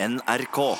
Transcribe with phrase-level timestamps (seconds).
[0.00, 0.76] NRK.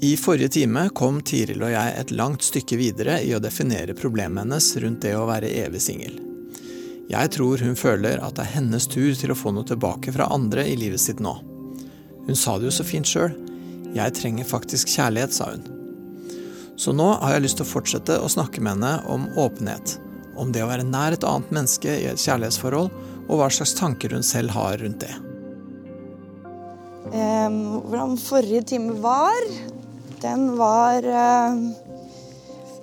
[0.00, 4.40] I forrige time kom Tiril og jeg et langt stykke videre i å definere problemet
[4.40, 6.14] hennes rundt det å være evig singel.
[7.12, 10.30] Jeg tror hun føler at det er hennes tur til å få noe tilbake fra
[10.32, 11.34] andre i livet sitt nå.
[12.24, 13.34] Hun sa det jo så fint sjøl.
[13.92, 15.66] Jeg trenger faktisk kjærlighet, sa hun.
[16.80, 19.98] Så nå har jeg lyst til å fortsette å snakke med henne om åpenhet.
[20.40, 22.88] Om det å være nær et annet menneske i et kjærlighetsforhold,
[23.28, 25.12] og hva slags tanker hun selv har rundt det.
[27.12, 27.48] Eh,
[27.84, 29.42] hvordan forrige time var?
[30.22, 31.58] Den var eh,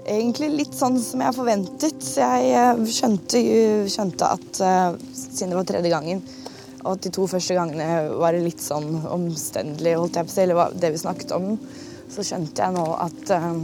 [0.06, 2.06] egentlig litt sånn som jeg forventet.
[2.20, 3.42] Jeg eh, skjønte,
[3.90, 6.22] skjønte at eh, siden det var tredje gangen,
[6.84, 7.90] og at de to første gangene
[8.22, 11.52] var det litt sånn omstendelig, holdt jeg på å si, eller det vi snakket om,
[12.14, 13.64] så skjønte jeg nå at eh,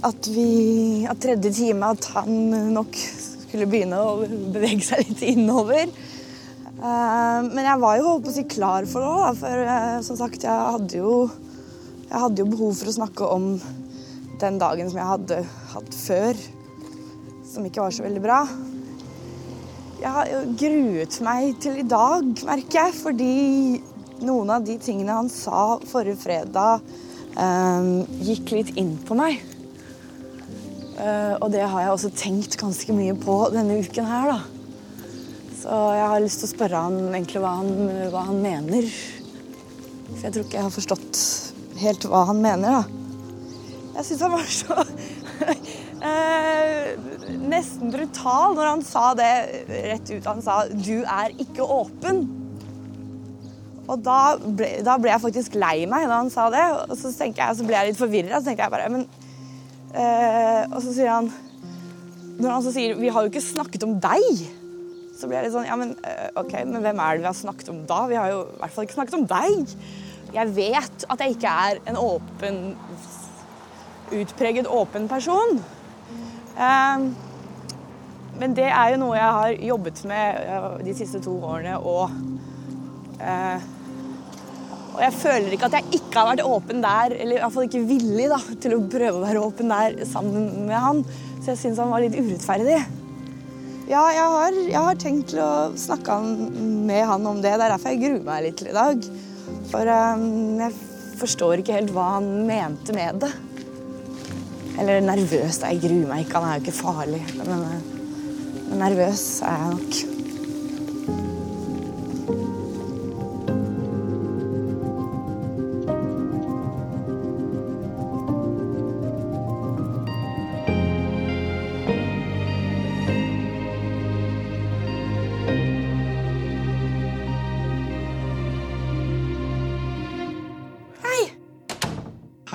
[0.00, 5.90] at vi At tredje time at han nok skulle begynne å bevege seg litt innover.
[6.80, 10.00] Eh, men jeg var jo holdt på å si klar for det òg, for eh,
[10.06, 11.14] som sagt, jeg hadde jo
[12.10, 13.44] jeg hadde jo behov for å snakke om
[14.40, 15.36] den dagen som jeg hadde
[15.74, 16.40] hatt før,
[17.46, 18.40] som ikke var så veldig bra.
[20.00, 23.34] Jeg har gruet meg til i dag, merker jeg, fordi
[24.26, 26.82] noen av de tingene han sa forrige fredag,
[27.36, 27.90] eh,
[28.26, 29.38] gikk litt inn på meg.
[30.98, 34.59] Eh, og det har jeg også tenkt ganske mye på denne uken her, da.
[35.60, 37.72] Så jeg har lyst til å spørre han egentlig hva han,
[38.12, 38.86] hva han mener.
[40.14, 41.18] For jeg tror ikke jeg har forstått
[41.82, 43.00] helt hva han mener, da.
[43.98, 44.76] Jeg syns han var så
[46.08, 46.92] eh,
[47.50, 49.32] Nesten brutal når han sa det
[49.68, 50.28] rett ut.
[50.30, 52.22] Han sa 'du er ikke åpen'.
[53.90, 56.62] Og da ble, da ble jeg faktisk lei meg da han sa det.
[56.86, 58.38] Og så, jeg, så ble jeg litt forvirra.
[58.38, 59.04] Så tenkte jeg bare men,
[59.92, 61.28] eh, Og så sier han
[62.40, 64.59] Når han så sier 'vi har jo ikke snakket om deg',
[65.20, 67.36] så blir jeg litt sånn Ja, men eh, OK, men hvem er det vi har
[67.36, 68.02] snakket om da?
[68.10, 69.74] Vi har jo i hvert fall ikke snakket om deg.
[70.34, 72.62] Jeg vet at jeg ikke er en åpen
[74.10, 75.60] Utpreget åpen person.
[76.58, 77.10] Eh,
[78.40, 82.10] men det er jo noe jeg har jobbet med eh, de siste to årene, og
[83.22, 83.68] eh,
[84.90, 87.68] og jeg føler ikke at jeg ikke har vært åpen der, eller i hvert fall
[87.68, 91.04] ikke villig da, til å prøve å være åpen der sammen med han.
[91.38, 92.80] Så jeg syns han var litt urettferdig.
[93.90, 97.56] Ja, jeg har, jeg har tenkt til å snakke med han om det.
[97.58, 99.08] Det er derfor jeg gruer meg litt til i dag.
[99.72, 100.76] For um, jeg
[101.18, 103.32] forstår ikke helt hva han mente med det.
[104.78, 105.58] Eller nervøs.
[105.64, 107.20] Jeg gruer meg ikke, han er jo ikke farlig.
[107.40, 107.66] Men,
[108.68, 110.19] men nervøs er jeg nok.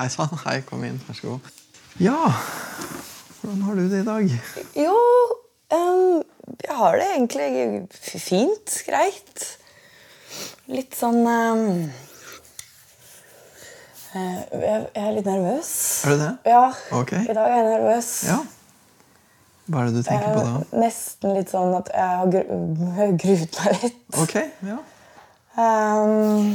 [0.06, 1.46] Hei sann, hei, kom inn, vær så god.
[1.98, 2.28] Ja,
[3.40, 4.34] hvordan har du det i dag?
[4.78, 4.98] Jo,
[5.74, 6.20] um,
[6.62, 7.48] jeg har det egentlig
[7.90, 8.76] fint.
[8.86, 9.46] Greit.
[10.70, 11.90] Litt sånn eh,
[14.14, 15.72] jeg, jeg er litt nervøs.
[16.06, 16.30] Er du det?
[16.52, 16.62] Ja.
[17.00, 17.26] okay.
[17.26, 18.14] I dag er jeg nervøs.
[18.30, 18.38] Ja.
[19.66, 20.54] Hva er det du tenker på da?
[20.84, 22.62] Nesten litt sånn at jeg har gru
[23.24, 24.02] gruet meg litt.
[24.22, 24.38] Ok,
[24.70, 24.78] ja.
[25.58, 26.54] Ehm,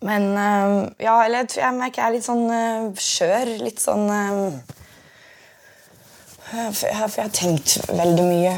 [0.00, 3.50] men ehm, ja, eller jeg tror jeg merker jeg er litt sånn eh, skjør.
[3.60, 4.60] Litt sånn ehm,
[6.50, 8.54] for, jeg, har tenkt veldig mye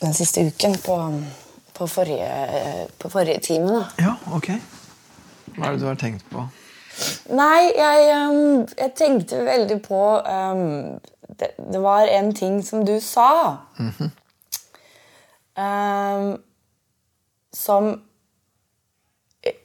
[0.00, 0.96] den siste uken på,
[1.76, 3.76] på, forrige, på forrige time.
[3.76, 3.84] da.
[4.08, 4.50] Ja, ok.
[5.56, 6.42] Hva er det du har tenkt på?
[7.36, 8.08] Nei, jeg,
[8.72, 10.96] jeg tenkte veldig på um,
[11.36, 13.28] det, det var en ting som du sa.
[15.56, 16.36] Ehm,
[17.56, 17.94] som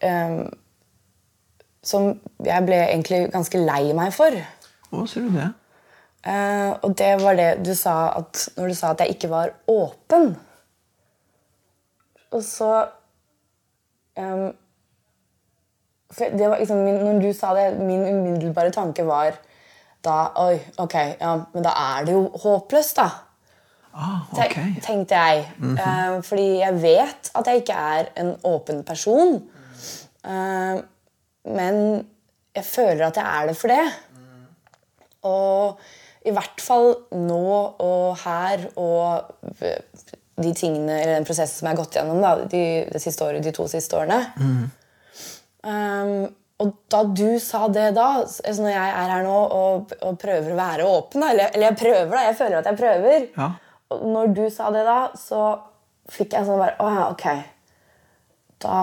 [0.01, 0.49] ehm,
[1.83, 2.11] Som
[2.45, 4.35] jeg ble egentlig ganske lei meg for.
[4.91, 5.47] Å, sier du det?
[6.29, 9.55] Eh, og det var det du sa at, når du sa at jeg ikke var
[9.71, 10.35] åpen.
[12.31, 12.69] Og så
[16.15, 19.39] var liksom, min, Når du sa det, min umiddelbare tanke var
[20.03, 23.09] da Oi, ok, ja, men da er det jo håpløst, da.
[23.93, 24.47] Ah, okay.
[24.49, 24.81] ok.
[24.81, 25.45] Tenkte jeg.
[25.61, 29.41] Eh, fordi jeg vet at jeg ikke er en åpen person.
[30.27, 30.81] Eh,
[31.51, 31.81] men
[32.55, 33.85] jeg føler at jeg er det for det.
[35.27, 35.81] Og
[36.25, 37.45] i hvert fall nå
[37.81, 39.31] og her og
[40.41, 43.43] de tingene, eller den prosessen som jeg har gått gjennom da, de, de, siste året,
[43.45, 44.21] de to siste årene.
[45.61, 46.29] Um,
[46.61, 50.53] og da du sa det da, altså når jeg er her nå og, og prøver
[50.53, 53.51] å være åpen, da, eller, eller jeg prøver, da, jeg føler at jeg prøver Ja.
[53.91, 55.41] Og når du sa det da, så
[56.11, 57.25] fikk jeg sånn bare Å ja, ok.
[58.63, 58.75] da,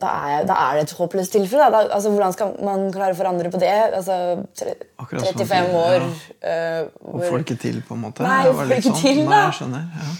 [0.00, 1.66] da, er, da er det et håpløst tilfelle.
[1.72, 1.82] Da.
[1.86, 3.72] Da, altså, hvordan skal man klare å forandre på det?
[3.96, 4.16] Altså,
[4.58, 6.04] tre, 35 at- år
[6.42, 6.84] ja.
[7.00, 8.22] Og hvor- får det ikke til, på en måte?
[8.26, 9.00] Nei, får det ikke sånn.
[9.02, 9.50] til, Nei, da.
[9.56, 9.86] skjønner.
[10.02, 10.14] Ja.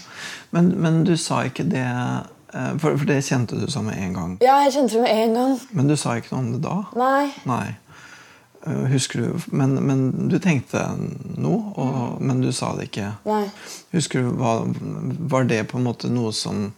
[0.57, 4.13] Men, men du sa ikke det eh, for, for det kjente du som med en
[4.17, 4.37] gang.
[4.41, 5.57] Ja, jeg kjente det med en gang.
[5.77, 6.77] Men du sa ikke noe om det da?
[6.97, 7.27] Nei.
[7.45, 7.75] Nei.
[8.65, 10.81] Eh, Husker du Men, men du tenkte
[11.37, 13.11] noe, og, men du sa det ikke.
[13.29, 13.43] Nei.
[13.93, 14.57] Husker du, hva,
[15.35, 16.71] Var det på en måte noe som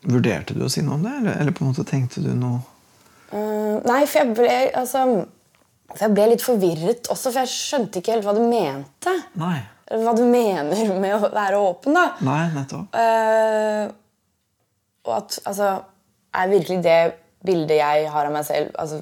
[0.00, 2.62] Vurderte du å si noe om det, eller, eller på en måte tenkte du noe
[3.34, 5.04] uh, nei, for jeg ble altså,
[5.90, 9.14] for jeg ble litt forvirret også, for jeg skjønte ikke helt hva du mente.
[9.40, 9.58] Nei.
[9.90, 12.06] Hva du mener med å være åpen, da.
[12.26, 12.94] Nei, nettopp.
[12.94, 13.90] Uh,
[15.08, 15.70] og at altså
[16.36, 16.98] Er virkelig det
[17.46, 18.98] bildet jeg har av meg selv altså,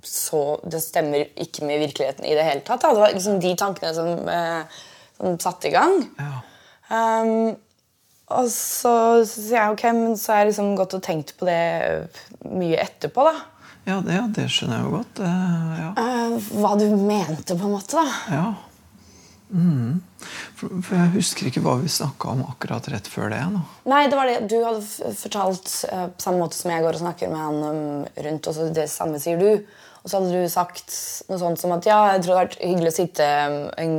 [0.00, 2.80] så Det stemmer ikke med virkeligheten i det hele tatt.
[2.82, 2.94] Da.
[2.94, 4.82] Det var liksom de tankene som, uh,
[5.18, 5.96] som satte i gang.
[6.18, 6.38] Ja.
[6.88, 7.56] Um,
[8.28, 8.94] og så
[9.28, 11.62] sier jeg ok, men så har jeg liksom gått og tenkt på det
[12.44, 13.24] mye etterpå.
[13.24, 13.36] da.
[13.88, 15.20] Ja, det, ja, det skjønner jeg jo godt.
[15.24, 15.90] Uh, ja.
[15.96, 17.96] uh, hva du mente, på en måte.
[17.96, 18.34] da.
[18.36, 18.48] ja.
[19.48, 20.02] Mm.
[20.58, 23.40] For, for jeg husker ikke hva vi snakka om akkurat rett før det.
[23.54, 23.62] nå.
[23.88, 27.04] Nei, det var det du hadde fortalt uh, på samme måte som jeg går og
[27.04, 29.64] snakker med han um, rundt, og så det samme sier du.
[30.02, 30.92] Og så hadde du sagt
[31.30, 33.96] noe sånt som at ja, jeg tror det hadde vært hyggelig å sitte um, en,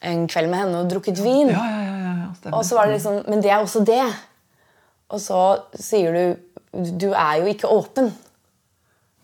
[0.00, 1.50] en kveld med henne og drukket vin.
[1.50, 2.52] Ja, ja, ja, ja.
[2.52, 4.04] Og så var det liksom Men det er også det.
[5.08, 5.40] Og så
[5.74, 8.12] sier du Du er jo ikke åpen.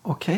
[0.03, 0.29] Ok.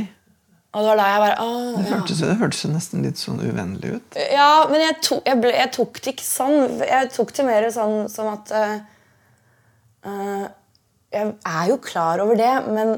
[0.76, 2.28] Og det var da jeg bare å, Det ja.
[2.28, 4.18] det hørtes nesten litt sånn uvennlig ut.
[4.30, 6.78] Ja, men jeg, to, jeg, ble, jeg tok det ikke sånn.
[6.84, 10.46] Jeg tok det mer sånn som at uh,
[11.16, 12.98] Jeg er jo klar over det, men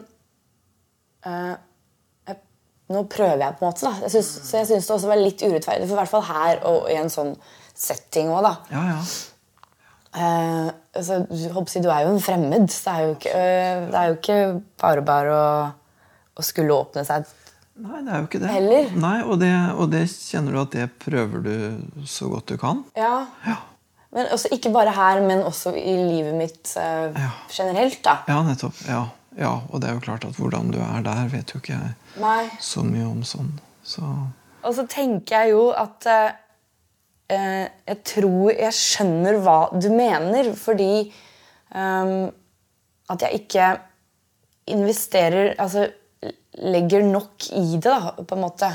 [1.23, 1.55] jeg,
[2.89, 3.85] Nå prøver jeg, på en måte.
[3.85, 6.25] da jeg synes, Så jeg syns det også var litt urettferdig, for i hvert fall
[6.29, 7.35] her og i en sånn
[7.77, 8.55] setting òg, da.
[8.73, 9.01] Ja, ja.
[10.09, 12.71] Eh, altså, du, er jo en fremmed.
[12.73, 14.39] så Det er jo ikke, eh, det er jo ikke
[14.81, 15.51] bare bare å,
[16.33, 17.29] å skulle åpne seg.
[17.79, 18.51] Nei, det er jo ikke det.
[18.51, 18.89] Heller.
[18.99, 21.53] Nei, og det, og det kjenner du at det prøver du
[22.09, 22.81] så godt du kan?
[22.97, 23.27] Ja.
[23.45, 23.59] Ja.
[24.15, 27.21] Men også, ikke bare her, men også i livet mitt eh,
[27.53, 28.01] generelt.
[28.03, 28.17] da.
[28.27, 28.81] Ja, nettopp.
[28.89, 29.05] Ja.
[29.37, 29.53] Ja.
[29.69, 32.49] Og det er jo klart at hvordan du er der, vet jo ikke jeg Nei.
[32.59, 33.53] så mye om sånn.
[33.83, 34.03] Så
[34.63, 36.31] Og så tenker jeg jo at eh,
[37.31, 42.11] eh, Jeg tror jeg skjønner hva du mener, fordi eh,
[43.09, 43.69] at jeg ikke
[44.69, 45.87] investerer Altså
[46.59, 48.69] legger nok i det, da, på en måte.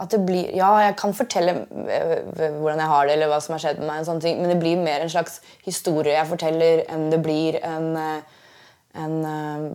[0.00, 1.52] At det blir, Ja, jeg kan fortelle
[1.86, 2.22] eh,
[2.58, 5.04] hvordan jeg har det, eller hva som har skjedd med meg, men det blir mer
[5.04, 8.40] en slags historie jeg forteller, enn det blir en, eh,
[8.94, 9.68] en eh,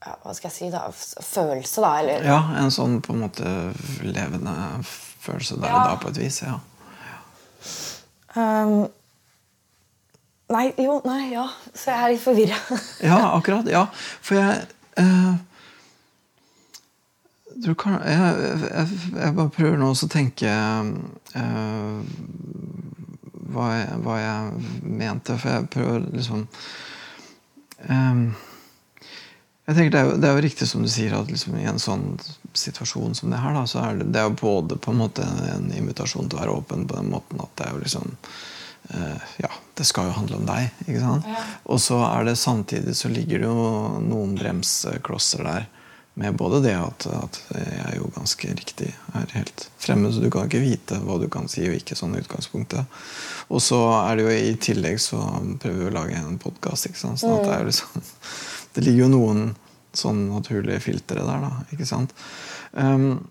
[0.00, 0.86] ja, Hva skal jeg si, da?
[0.94, 1.90] Følelse, da?
[2.00, 3.50] Eller ja, en sånn på en måte
[4.04, 4.54] levende
[5.20, 5.84] følelse der og Ja.
[5.90, 6.40] da, på et vis.
[6.42, 6.56] ja.
[8.36, 8.86] Um,
[10.48, 11.48] nei, jo, nei, ja.
[11.74, 12.58] Så jeg er litt forvirra.
[13.10, 13.68] Ja, akkurat.
[13.68, 13.84] Ja,
[14.22, 14.66] for jeg
[15.00, 15.34] uh,
[17.76, 18.36] kan, jeg,
[18.70, 22.00] jeg, jeg bare prøver nå å tenke uh,
[23.50, 26.46] hva, jeg, hva jeg mente, for jeg prøver liksom
[27.86, 28.22] eh,
[29.70, 31.66] jeg tenker det er, jo, det er jo riktig som du sier, at liksom i
[31.70, 32.06] en sånn
[32.58, 35.26] situasjon som det her, da, så er det, det er jo både på en måte
[35.52, 38.08] en invitasjon til å være åpen på den måten at det er jo liksom
[38.90, 40.72] uh, Ja, det skal jo handle om deg.
[40.88, 41.28] ikke sant?
[41.70, 43.68] Og så er det samtidig så ligger det jo
[44.02, 45.70] noen bremseklosser der.
[46.20, 50.28] Med både det at, at jeg er jo ganske riktig er helt fremmed, så du
[50.32, 52.98] kan ikke vite hva du kan si og ikke sånn i utgangspunktet.
[53.48, 55.20] Og så er det jo i tillegg så
[55.62, 56.90] prøver vi å lage en podkast.
[57.00, 58.04] Sånn det, jo liksom,
[58.76, 59.42] det ligger jo noen
[59.96, 61.64] sånn naturlige filtre der, da.
[61.72, 62.12] Ikke sant?
[62.76, 63.24] Um,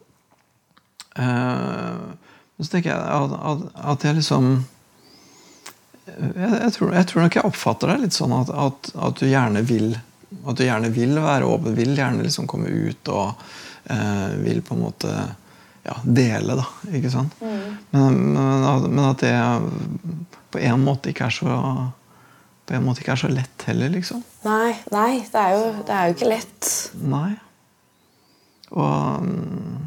[1.14, 2.18] uh,
[2.58, 4.52] så tenker jeg at, at, at jeg liksom
[6.10, 9.30] jeg, jeg, tror, jeg tror nok jeg oppfatter deg litt sånn at, at, at du
[9.30, 9.92] gjerne vil
[10.46, 13.32] At du gjerne vil være åpen, vil gjerne liksom komme ut og
[13.90, 15.14] eh, vil på en måte
[15.86, 16.66] ja, dele, da.
[16.94, 17.34] Ikke sant?
[17.42, 19.34] Men, men, at- men at det
[20.54, 21.56] på en måte ikke er så
[22.70, 24.22] På en måte ikke er så lett heller, liksom.
[24.46, 26.68] Nei, nei det, er jo, det er jo ikke lett.
[27.02, 27.32] Nei.
[28.70, 29.80] Og mm,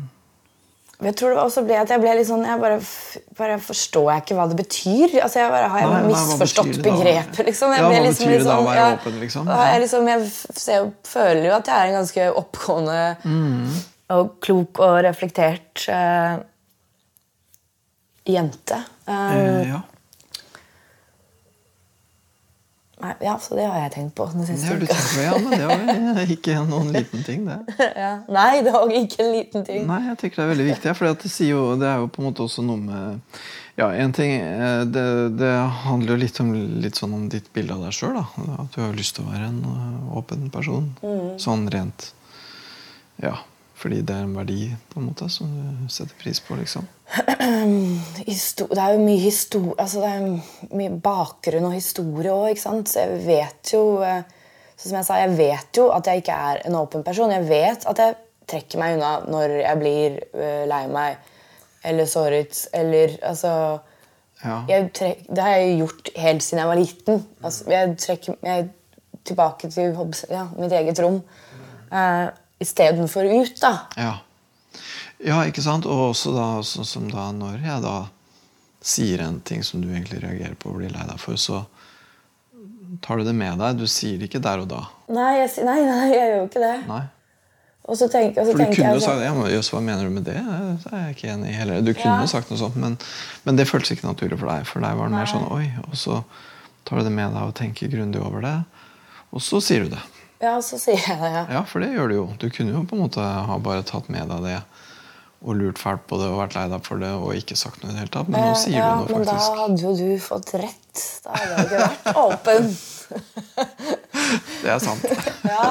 [1.02, 2.76] Jeg tror det også ble at jeg ble litt sånn Jeg bare,
[3.38, 5.16] bare forstår jeg ikke hva det betyr.
[5.24, 7.72] Altså jeg bare, Har jeg Nei, misforstått begrepet, liksom?
[7.74, 9.50] Jeg Ja, hva liksom betyr det da å sånn, være åpen, liksom?
[9.50, 10.30] Jeg, liksom, jeg
[10.62, 13.72] ser, føler jo at jeg er en ganske oppgående Mm.
[14.16, 16.38] og klok og reflektert uh,
[18.28, 18.78] jente.
[19.06, 19.80] Um, eh, ja.
[23.02, 24.96] Nei, ja, så det har jeg tenkt på den siste uka.
[25.18, 27.56] ja, men det var ikke noen liten ting, det.
[28.04, 28.12] ja.
[28.30, 29.88] Nei, det var ikke en liten ting.
[29.88, 30.94] Nei, jeg tenker det er veldig viktig.
[30.98, 33.42] For det, jo, det er jo på en måte også noe med
[33.80, 35.04] Ja, en ting eh, Det,
[35.40, 35.52] det
[35.86, 36.52] handler jo litt om,
[36.84, 38.20] litt sånn om ditt bilde av deg sjøl.
[38.22, 40.92] At du har lyst til å være en øh, åpen person.
[41.42, 42.12] Sånn rent
[43.22, 43.40] Ja.
[43.82, 46.86] Fordi det er en verdi på en måte som du setter pris på, liksom.
[48.22, 52.92] Det er jo mye historie altså det er mye bakgrunn og historie òg, ikke sant.
[52.92, 54.22] Så jeg vet jo eh,
[54.78, 57.34] som jeg sa, jeg vet jo at jeg ikke er en åpen person.
[57.34, 58.18] Jeg vet at jeg
[58.52, 61.30] trekker meg unna når jeg blir eh, lei meg
[61.86, 63.54] eller såret eller altså
[64.42, 64.62] Ja.
[64.94, 67.26] trek, Det har jeg gjort helt siden jeg var liten.
[67.44, 68.70] Altså, jeg trekker meg
[69.24, 69.94] tilbake til
[70.30, 71.20] ja, mitt eget rom
[71.92, 72.28] uh,
[72.64, 73.72] istedenfor ut, da.
[73.98, 74.12] Ja.
[75.24, 75.86] ja, ikke sant?
[75.86, 77.96] Og også da, sånn som da når jeg da
[78.82, 81.64] sier en ting som du egentlig reagerer på og blir lei deg for, så
[83.02, 83.78] tar du det med deg.
[83.78, 84.84] Du sier det ikke der og da.
[85.12, 86.76] Nei, jeg, nei, nei, jeg gjør jo ikke det.
[86.90, 87.02] Nei.
[87.82, 89.26] Og så tenker, og så For du kunne jo sagt det.
[89.26, 90.36] ja, jøss, hva mener du med det?
[90.38, 91.80] Det er jeg ikke enig i heller.
[91.82, 92.28] Du kunne Ja.
[92.30, 92.94] sagt noe sånt, men,
[93.42, 94.68] men det føltes ikke naturlig for deg.
[94.70, 96.20] For deg var det mer sånn oi, og så
[96.86, 98.54] tar du det med deg og tenker grundig over det.
[99.34, 100.02] Og så sier du det.
[100.42, 101.42] Ja, så sier jeg det, ja.
[101.54, 102.24] Ja, for det gjør du jo.
[102.42, 104.60] Du kunne jo på en måte ha bare tatt med deg det
[105.42, 107.90] og lurt fælt på det og vært lei deg for det og ikke sagt noe
[107.90, 108.28] i det hele tatt.
[108.30, 111.02] Men nå Eh, sier ja, du noe, Men da hadde jo du fått rett.
[111.24, 112.68] Da hadde jeg ikke vært åpen.
[114.62, 115.02] Det er sant.
[115.52, 115.64] Ja.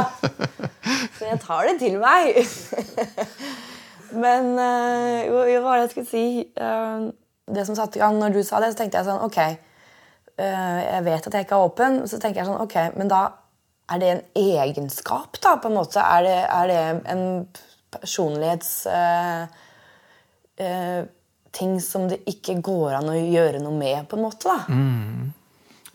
[1.18, 2.36] Så jeg tar det til meg.
[4.24, 6.26] Men eh, jo, jo, hva var det jeg skulle si?
[6.52, 7.08] Eh,
[7.56, 9.40] det som satte i gang når du sa det, så tenkte jeg sånn Ok,
[10.42, 11.98] jeg vet at jeg ikke er åpen.
[12.10, 13.24] Så tenker jeg sånn, ok, men da
[13.92, 16.02] er det en egenskap, da, på en måte?
[16.02, 16.82] Er det, er det
[17.14, 17.26] en
[17.92, 18.86] personlighets...
[18.88, 19.44] eh,
[20.62, 21.02] eh,
[21.52, 24.64] ting som det ikke går an å gjøre noe med, på en måte, da.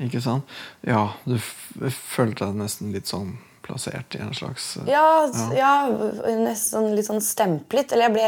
[0.05, 0.45] Ikke sant?
[0.85, 5.25] Ja, du følte deg nesten litt sånn plassert i en slags eh, Ja,
[5.57, 5.71] ja.
[6.39, 7.95] nesten litt sånn stemplet.
[7.95, 8.27] Eller jeg ble,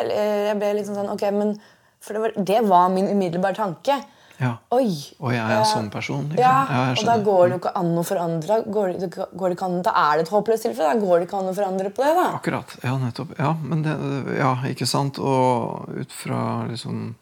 [0.49, 1.53] jeg ble litt sånn Ok, men
[2.01, 3.99] For det var, det var min umiddelbare tanke.
[4.39, 4.53] Ja.
[4.71, 4.87] Oi!
[4.87, 6.29] jeg er en sånn person?
[6.31, 6.43] Liksom?
[6.45, 8.59] Ja, og da går det jo ikke an å forandre.
[8.71, 10.93] Går det, går det ikke an, da er det et håpløst tilfelle.
[10.95, 12.13] Da går det ikke an å forandre på det.
[12.21, 12.27] da.
[12.39, 12.77] Akkurat.
[12.85, 13.35] Ja, nettopp.
[13.39, 13.97] Ja, men det,
[14.39, 15.19] ja, ikke sant?
[15.19, 17.17] Og ut fra liksom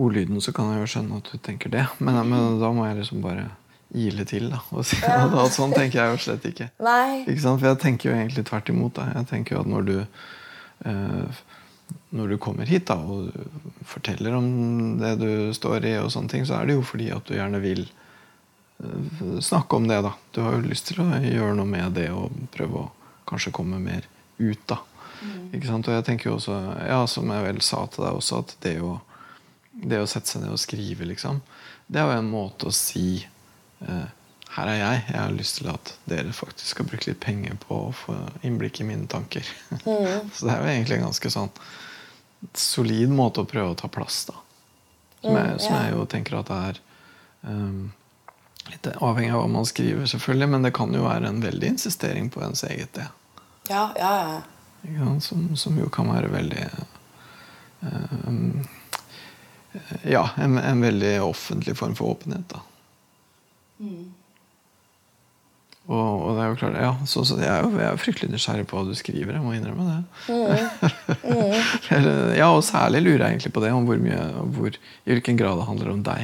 [0.00, 1.84] ordlyden så kan jeg jo skjønne at du tenker det.
[2.00, 3.50] Men, men da må jeg liksom bare
[3.94, 4.62] ile til, da.
[4.74, 6.70] Og si at sånn tenker jeg jo slett ikke.
[6.88, 7.26] Nei.
[7.28, 7.60] Ikke sant?
[7.60, 8.96] For jeg tenker jo egentlig tvert imot.
[8.96, 9.10] Da.
[9.20, 11.44] Jeg tenker jo at når du eh,
[12.14, 13.32] når du kommer hit da, og
[13.88, 14.48] forteller om
[15.00, 17.60] det du står i, og sånne ting, så er det jo fordi at du gjerne
[17.62, 20.00] vil eh, snakke om det.
[20.06, 20.14] da.
[20.34, 22.90] Du har jo lyst til å gjøre noe med det og prøve å
[23.26, 24.06] kanskje komme mer
[24.38, 24.62] ut.
[24.70, 24.78] da.
[25.54, 25.88] Ikke sant?
[25.90, 28.74] Og jeg tenker jo også, ja, som jeg vel sa til deg også, at det
[28.84, 28.96] å,
[29.74, 31.40] det å sette seg ned og skrive, liksom,
[31.86, 34.10] det er jo en måte å si eh,
[34.54, 35.00] her er jeg.
[35.08, 38.14] Jeg har lyst til at dere faktisk skal bruke litt penger på å få
[38.46, 39.48] innblikk i mine tanker.
[40.34, 41.50] Så det er jo egentlig ganske sånn
[42.52, 44.38] solid måte å prøve å ta plass, da.
[45.20, 46.80] Som, jeg, som jeg jo tenker at det er
[47.48, 47.92] um,
[48.68, 52.28] litt avhengig av hva man skriver, selvfølgelig, men det kan jo være en veldig insistering
[52.32, 53.06] på ens eget det.
[53.70, 54.42] Ja, ja,
[54.84, 55.14] ja.
[55.24, 56.66] Som, som jo kan være veldig
[57.80, 58.66] um,
[60.04, 62.60] Ja, en, en veldig offentlig form for åpenhet, da.
[65.84, 68.00] Og, og det er jo klart, ja, så, så jeg, er jo, jeg er jo
[68.00, 69.36] fryktelig nysgjerrig på hva du skriver.
[69.36, 70.00] Jeg må innrømme det.
[71.96, 74.20] Eller, ja, Og særlig lurer jeg egentlig på det, om hvor mye,
[74.56, 74.72] hvor,
[75.04, 76.20] i hvilken grad det handler om deg.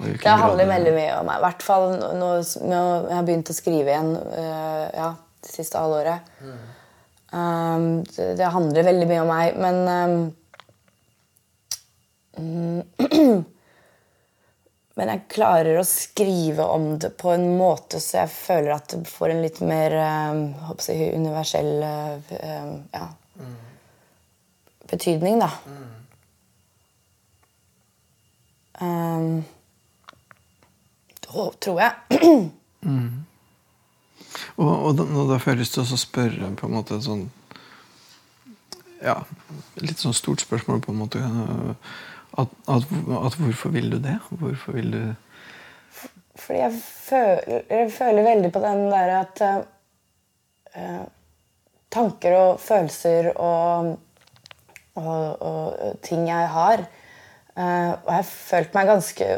[0.00, 1.36] Det handler grad veldig mye om meg.
[1.40, 2.28] I hvert fall nå
[2.70, 5.10] nå jeg har begynt å skrive igjen uh, ja,
[5.44, 6.18] det siste halvåret.
[7.30, 10.14] Um, det, det handler veldig mye om meg, men um,
[13.10, 13.38] mm,
[15.00, 19.08] Men jeg klarer å skrive om det på en måte så jeg føler at det
[19.08, 23.06] får en litt mer um, håper jeg, universell øh, um, ja,
[24.90, 25.48] betydning, da.
[28.84, 29.40] Um,
[31.24, 32.20] da tror jeg.
[34.60, 37.28] Og, og, da, da får jeg lyst til å spørre på en måte sånn
[39.00, 39.16] Ja,
[39.80, 41.24] litt sånn stort spørsmål, på en måte.
[42.40, 42.86] At, at,
[43.26, 44.16] at hvorfor vil du det?
[44.30, 45.00] Hvorfor vil du
[46.40, 49.42] Fordi jeg føler, jeg føler veldig på den der at
[50.76, 51.02] uh,
[51.90, 53.96] Tanker og følelser og,
[54.94, 59.34] og, og ting jeg har uh, Og jeg har følt meg ganske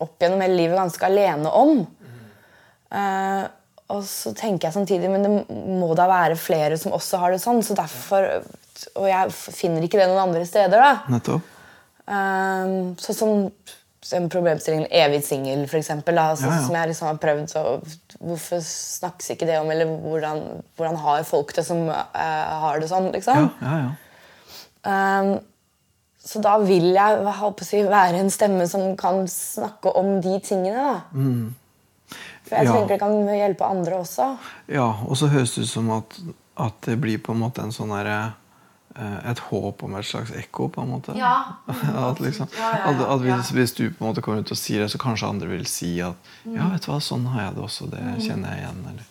[0.00, 1.82] opp gjennom hele livet ganske alene om.
[2.88, 3.44] Uh,
[3.92, 7.42] og så tenker jeg samtidig men det må da være flere som også har det
[7.42, 7.62] sånn.
[7.64, 8.28] så derfor,
[8.96, 10.80] Og jeg finner ikke det noen andre steder.
[10.80, 11.12] da.
[11.12, 11.57] Nettopp?
[12.08, 13.50] Um, så som
[14.14, 15.90] en problemstilling evig singel, f.eks.
[15.90, 16.62] Altså, Ja, ja.
[16.64, 17.64] Som jeg liksom har prøvd så
[18.18, 19.70] Hvorfor snakkes ikke det om?
[19.70, 20.42] Eller hvordan,
[20.76, 23.12] hvordan har folk det som uh, har det sånn?
[23.14, 23.50] Liksom?
[23.60, 23.94] ja, ja.
[24.88, 25.38] Um,
[26.28, 30.76] så da vil jeg si, være en stemme som kan snakke om de tingene.
[30.76, 30.96] da.
[32.48, 34.26] For jeg tenker det kan hjelpe andre også.
[34.72, 36.18] Ja, og så høres det ut som at,
[36.60, 38.18] at det blir på en måte en sånn herre
[38.98, 41.12] Et håp om et slags ekko, på en måte.
[42.10, 44.50] at liksom, Ja, ja, ja, at, at hvis, hvis du på en måte kommer ut
[44.50, 47.44] og sier det, så kanskje andre vil si at Ja, vet du hva, sånn har
[47.48, 47.90] jeg det også.
[47.92, 48.18] Det Mm.
[48.20, 48.80] kjenner jeg igjen.
[48.90, 49.06] Eller.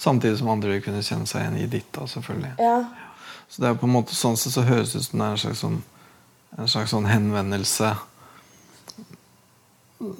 [0.00, 1.88] Samtidig som andre vil kunne kjenne seg igjen i ditt.
[1.92, 2.52] da, selvfølgelig.
[2.58, 2.84] Ja.
[3.48, 5.30] Så det er på en måte sånn sett så høres det ut som det er
[5.30, 5.82] en slags, sånn,
[6.58, 7.94] en slags sånn henvendelse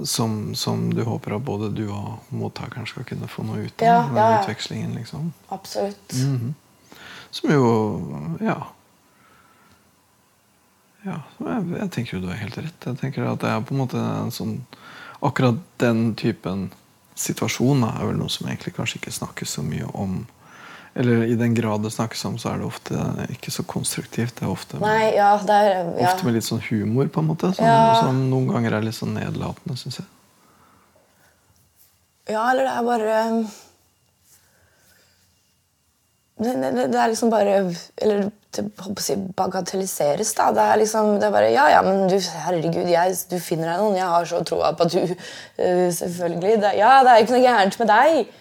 [0.04, 3.86] som, som du håper at både du og mottakeren skal kunne få noe ut av.
[3.86, 4.40] Ja, ja, ja.
[4.42, 5.32] utvekslingen, liksom.
[5.48, 6.12] Absolutt.
[7.30, 8.58] Som jo Ja.
[11.04, 12.86] Ja jeg, jeg tenker jo du har helt rett.
[12.86, 14.58] Jeg tenker at det er på en måte en sånn
[15.20, 16.70] Akkurat den typen
[17.20, 20.22] situasjon er vel noe som egentlig kanskje ikke snakkes så mye om.
[20.96, 23.02] Eller i den grad det snakkes om, så er det ofte
[23.34, 24.38] ikke så konstruktivt.
[24.38, 25.68] Det er ofte, Nei, ja, det er
[26.00, 26.08] ja.
[26.08, 27.52] ofte med litt sånn humor, på en måte.
[27.52, 28.00] Som, Ja.
[28.00, 30.08] som noen ganger er litt sånn nedlatende, syns jeg.
[32.32, 33.20] Ja, eller det er bare
[36.40, 37.56] det, det, det er liksom bare
[38.00, 40.50] Eller å si, bagatelliseres, da.
[40.54, 43.82] Det er liksom det er bare Ja, ja, men du, herregud, jeg, du finner deg
[43.82, 43.98] noen.
[44.00, 46.58] Jeg har så troa på at du uh, Selvfølgelig.
[46.64, 48.36] Det, ja, det er jo ikke noe gærent med deg.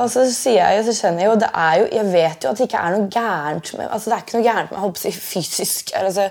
[0.00, 2.52] Og så sier jeg jo, så skjønner jeg jo, det er jo, jeg vet jo
[2.52, 4.92] at det ikke er noe gærent med altså det er ikke noe gærent med å
[4.96, 6.28] si, fysisk altså,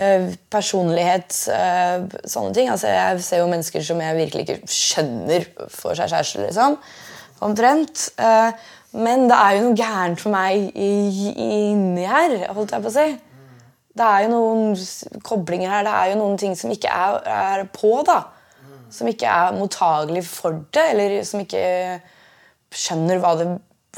[0.00, 2.70] øh, personlighet, øh, sånne ting.
[2.72, 6.78] Altså, jeg ser jo mennesker som jeg virkelig ikke skjønner for seg kjæreste, liksom.
[7.44, 8.06] Omtrent.
[8.16, 12.94] Eh, men det er jo noe gærent for meg inni her, holdt jeg på å
[12.94, 13.06] si.
[13.96, 17.64] Det er jo noen koblinger her, det er jo noen ting som ikke er, er
[17.72, 18.20] på, da.
[18.92, 21.64] Som ikke er mottagelig for det, eller som ikke
[22.76, 23.48] skjønner hva det,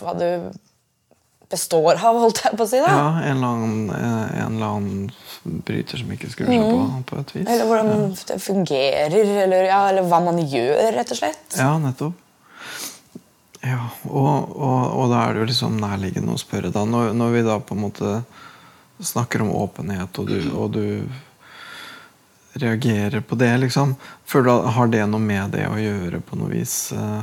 [0.00, 0.33] hva det
[1.50, 2.80] består av, holdt jeg på å si.
[2.85, 2.92] da.
[2.92, 7.21] Ja, en eller annen, eh, en eller annen bryter som ikke skrur seg på, på
[7.23, 7.45] et vis.
[7.45, 7.52] Mm.
[7.54, 11.47] Eller hvordan det fungerer, eller, ja, eller hva man gjør, rett og slett.
[11.57, 12.27] Ja, nettopp.
[13.68, 16.84] Ja, og, og, og da er det jo liksom nærliggende å spørre, da.
[16.88, 18.12] Når, når vi da på en måte
[19.04, 20.85] snakker om åpenhet, og du, og du
[22.59, 23.96] reagerer på det, liksom
[24.28, 26.92] Føler du Har det noe med det å gjøre på noe vis?
[26.92, 27.22] eh,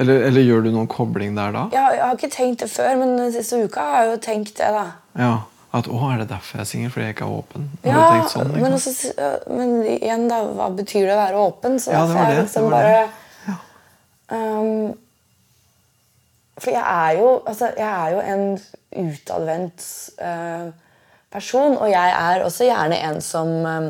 [0.00, 1.62] Eller, eller gjør du noen kobling der da?
[1.74, 4.54] Ja, jeg har ikke tenkt det før, men den siste uka har jeg jo tenkt
[4.60, 4.68] det.
[4.74, 4.84] da.
[5.18, 5.32] Ja,
[5.74, 6.90] At 'å, er det derfor jeg er singel?
[6.94, 7.64] Fordi jeg ikke er åpen'?
[7.84, 8.52] Har Ja, du tenkt sånn?
[8.52, 8.92] men, Liksom?
[8.94, 11.76] også, men igjen, da, hva betyr det å være åpen?
[11.82, 13.58] Så Ja, det var jeg det, liksom det var bare det.
[14.30, 14.94] um,
[16.58, 18.44] For jeg er jo, altså, jeg er jo en
[19.08, 19.86] utadvendt
[20.22, 20.68] uh,
[21.32, 23.88] person, og jeg er også gjerne en som um,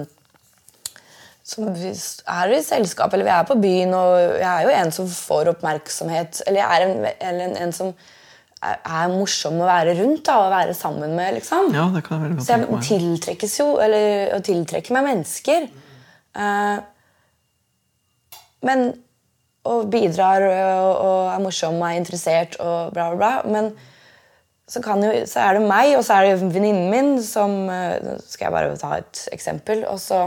[1.49, 5.09] som er i selskap, eller vi er på byen, og jeg er jo en som
[5.09, 6.43] får oppmerksomhet.
[6.47, 7.93] Eller jeg er en, eller en, en som
[8.61, 11.39] er, er morsom å være rundt da, og være sammen med.
[11.39, 11.71] liksom.
[11.73, 15.69] Ja, det kan jeg veldig godt Så jeg tiltrekkes jo, eller og tiltrekker meg mennesker.
[16.37, 16.77] Uh,
[18.69, 18.91] men
[19.69, 23.33] Og bidrar og, og er morsom og er interessert og bla, bla, bla.
[23.53, 23.73] Men
[24.69, 28.49] så, jo, så er det meg, og så er det venninnen min som eh, skal
[28.49, 29.85] jeg bare ta et eksempel.
[29.89, 30.23] Og, så,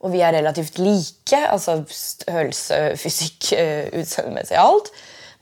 [0.00, 1.40] og vi er relativt like.
[1.48, 4.92] Altså størrelse, fysikk, eh, utseendemessig alt.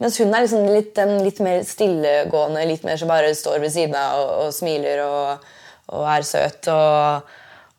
[0.03, 3.75] Mens hun er liksom litt, den litt mer stillegående, litt mer som bare står ved
[3.75, 5.51] siden av og, og smiler og,
[5.95, 6.71] og er søt.
[6.71, 7.35] Og,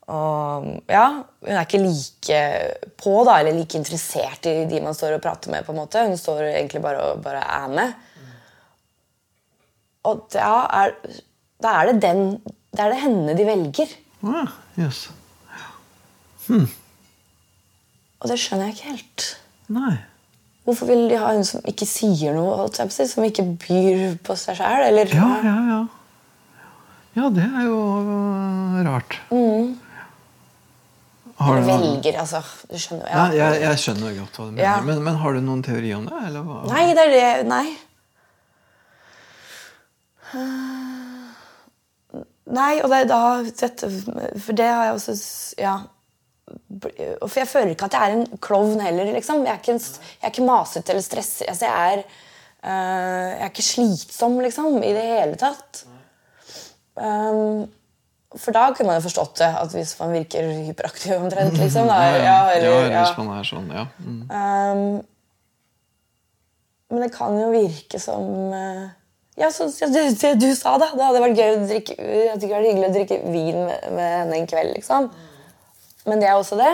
[0.05, 1.05] og ja,
[1.41, 2.39] hun er ikke like
[3.01, 5.65] på, da, eller like interessert i de man står og prater med.
[5.65, 6.03] på en måte.
[6.05, 7.93] Hun står egentlig bare og bare er med.
[10.05, 10.51] Og da
[10.83, 10.93] er,
[11.63, 12.41] da er det den
[12.75, 13.93] Da er det henne de velger.
[14.27, 15.07] Ah, yes.
[18.19, 19.25] Og det skjønner jeg ikke helt.
[19.71, 19.93] Nei.
[20.65, 24.99] Hvorfor vil de ha hun som ikke sier noe, som ikke byr på seg sjæl?
[25.13, 25.81] Ja, ja, ja.
[27.15, 27.79] Ja, det er jo
[28.83, 29.21] rart.
[29.31, 29.75] rart.
[31.35, 32.39] Har du velger, altså.
[32.71, 33.15] Du skjønner jo.
[33.15, 34.63] Ja, jeg, jeg skjønner godt hva du mener.
[34.63, 34.75] Ja.
[34.85, 36.21] Men, men har du noen teori om det?
[36.29, 36.61] Eller hva?
[36.71, 37.65] Nei, det er det Nei.
[42.55, 43.89] Nei, og det er da dette,
[44.45, 45.17] For det har jeg også
[45.61, 45.75] Ja.
[46.75, 49.11] For jeg føler ikke at jeg er en klovn heller.
[49.15, 49.43] liksom.
[49.43, 49.81] Jeg er ikke, en,
[50.21, 51.47] jeg er ikke masete eller stresset.
[51.49, 52.03] Altså, jeg, er,
[52.63, 55.81] eh, jeg er ikke slitsom, liksom, i det hele tatt.
[56.95, 57.65] Um,
[58.37, 61.57] for da kunne man jo forstått det, at hvis man virker hyperaktiv omtrent.
[61.61, 61.87] liksom.
[61.89, 63.03] Da, ja, eller, ja, ja.
[63.03, 63.85] hvis man er sånn, ja.
[64.03, 64.21] Mm.
[64.29, 65.03] Um,
[66.93, 68.83] men det kan jo virke som eh,
[69.41, 70.91] Ja, så, ja, det, det du sa, da.
[70.93, 74.11] Det hadde vært gøy å drikke Jeg hadde vært hyggelig å drikke vin med, med
[74.19, 75.09] henne en kveld, liksom.
[76.05, 76.71] Men det er også det.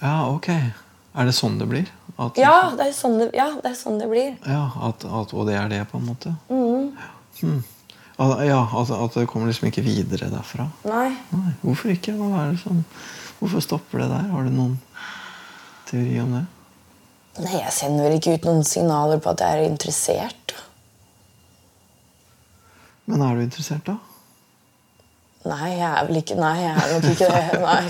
[0.00, 0.48] Ja, ok.
[0.56, 1.92] Er det sånn det blir?
[2.16, 4.32] At, Ja, det er sånn det, ja, det, er sånn det blir.
[4.48, 6.32] Ja, at, at, og det er det, på en måte?
[6.48, 6.94] Mm.
[7.44, 7.60] Al-
[8.16, 10.70] Ja, at, at det kommer liksom ikke videre derfra?
[10.88, 11.10] Nei.
[11.34, 12.14] Nei, Hvorfor ikke?
[12.62, 12.84] Som,
[13.40, 14.30] hvorfor stopper det der?
[14.32, 14.78] Har du noen
[15.90, 16.44] teori om det?
[17.44, 20.54] Nei, jeg sender vel ikke ut noen signaler på at jeg er interessert.
[23.06, 23.98] Men er du interessert, da?
[25.46, 27.60] Nei, jeg er vel ikke Nei, jeg er nok ikke det.
[27.68, 27.84] Nei.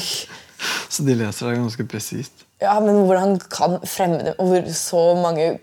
[0.90, 2.44] Så de leser deg ganske presist?
[2.60, 5.58] Ja, men hvordan kan fremmede hvor Så mange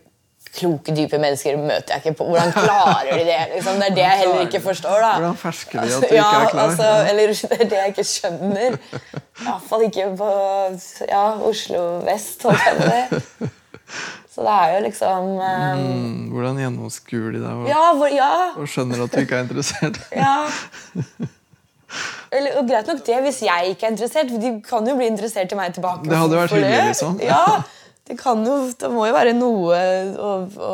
[0.53, 2.27] kloke, dype mennesker møter jeg ikke på.
[2.29, 3.39] Hvordan klarer de det?
[3.55, 3.79] Liksom?
[3.81, 4.99] Det er det jeg heller ikke forstår.
[5.01, 5.11] da.
[5.17, 6.63] Hvordan fersker de at du ja, ikke er klar?
[6.69, 8.79] Altså, eller det er det jeg ikke skjønner.
[9.43, 10.31] Iallfall ikke på
[11.09, 13.51] ja, Oslo vest, holdt jeg på å.
[14.33, 18.31] Så det er jo liksom um, Mm, hvordan gjennomskuer de deg og, Ja, hvor, ja,
[18.57, 19.99] og skjønner at du ikke er interessert?
[20.23, 20.47] ja.
[22.33, 24.33] Eller, og greit nok det hvis jeg ikke er interessert.
[24.41, 26.09] De kan jo bli interessert i meg tilbake.
[26.09, 27.19] Det hadde vært hyggelig, liksom.
[27.21, 27.61] Ja,
[28.07, 29.77] det, kan jo, det må jo være noe
[30.19, 30.31] å,
[30.67, 30.71] å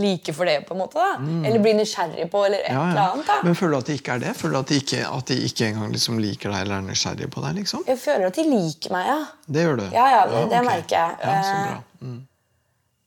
[0.00, 0.96] like for det, på en måte.
[0.96, 1.18] da.
[1.48, 3.26] Eller bli nysgjerrig på, eller et ja, Ja, eller annet.
[3.28, 3.36] da.
[3.44, 4.32] Men føler du at de ikke er det?
[4.38, 7.28] Føler du at de ikke, at de ikke engang liksom liker deg eller er nysgjerrig
[7.34, 7.58] på deg?
[7.60, 7.84] liksom?
[7.90, 9.18] Jeg føler at de liker meg, ja.
[9.46, 9.84] Det gjør du?
[9.92, 10.66] Ja, ja, det, det okay.
[10.70, 11.20] merker jeg.
[11.28, 12.08] Ja, så Eh, bra.
[12.08, 12.18] Mm.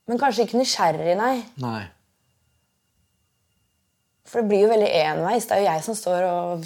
[0.06, 1.34] Men kanskje ikke nysgjerrig, nei.
[1.64, 1.82] Nei.
[4.28, 5.46] For det blir jo veldig enveis.
[5.48, 6.64] Det er jo jeg som står og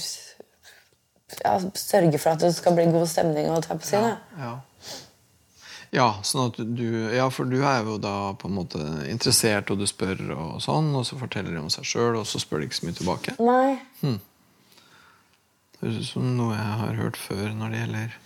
[1.43, 3.49] ja, sørger for at det skal bli god stemning.
[3.53, 4.43] og ta på siden, ja.
[4.45, 4.55] Ja.
[5.95, 9.79] Ja, sånn at du Ja, for du er jo da på en måte interessert, og
[9.81, 12.69] du spør, og sånn, og så forteller de om seg sjøl, og så spør de
[12.69, 13.37] ikke så mye tilbake.
[13.41, 14.19] Nei.
[15.79, 18.17] Det høres ut som noe jeg har hørt før når det gjelder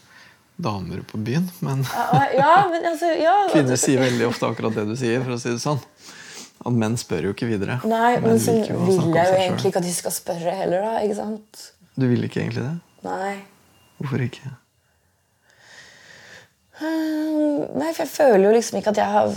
[0.62, 1.50] damer på byen.
[1.60, 1.84] Men
[2.38, 5.22] Ja, men altså ja, kvinner sier veldig ofte akkurat det du sier.
[5.24, 5.80] for å si det sånn.
[6.62, 7.80] At menn spør jo ikke videre.
[7.90, 10.92] Nei, men så vil jeg jo egentlig ikke at de skal spørre heller, da.
[11.02, 11.62] ikke sant?
[11.98, 12.76] Du vil ikke egentlig det?
[13.04, 13.32] Nei.
[13.98, 14.52] Hvorfor ikke?
[16.82, 19.28] Hmm, Nei, for jeg føler jo liksom ikke at jeg har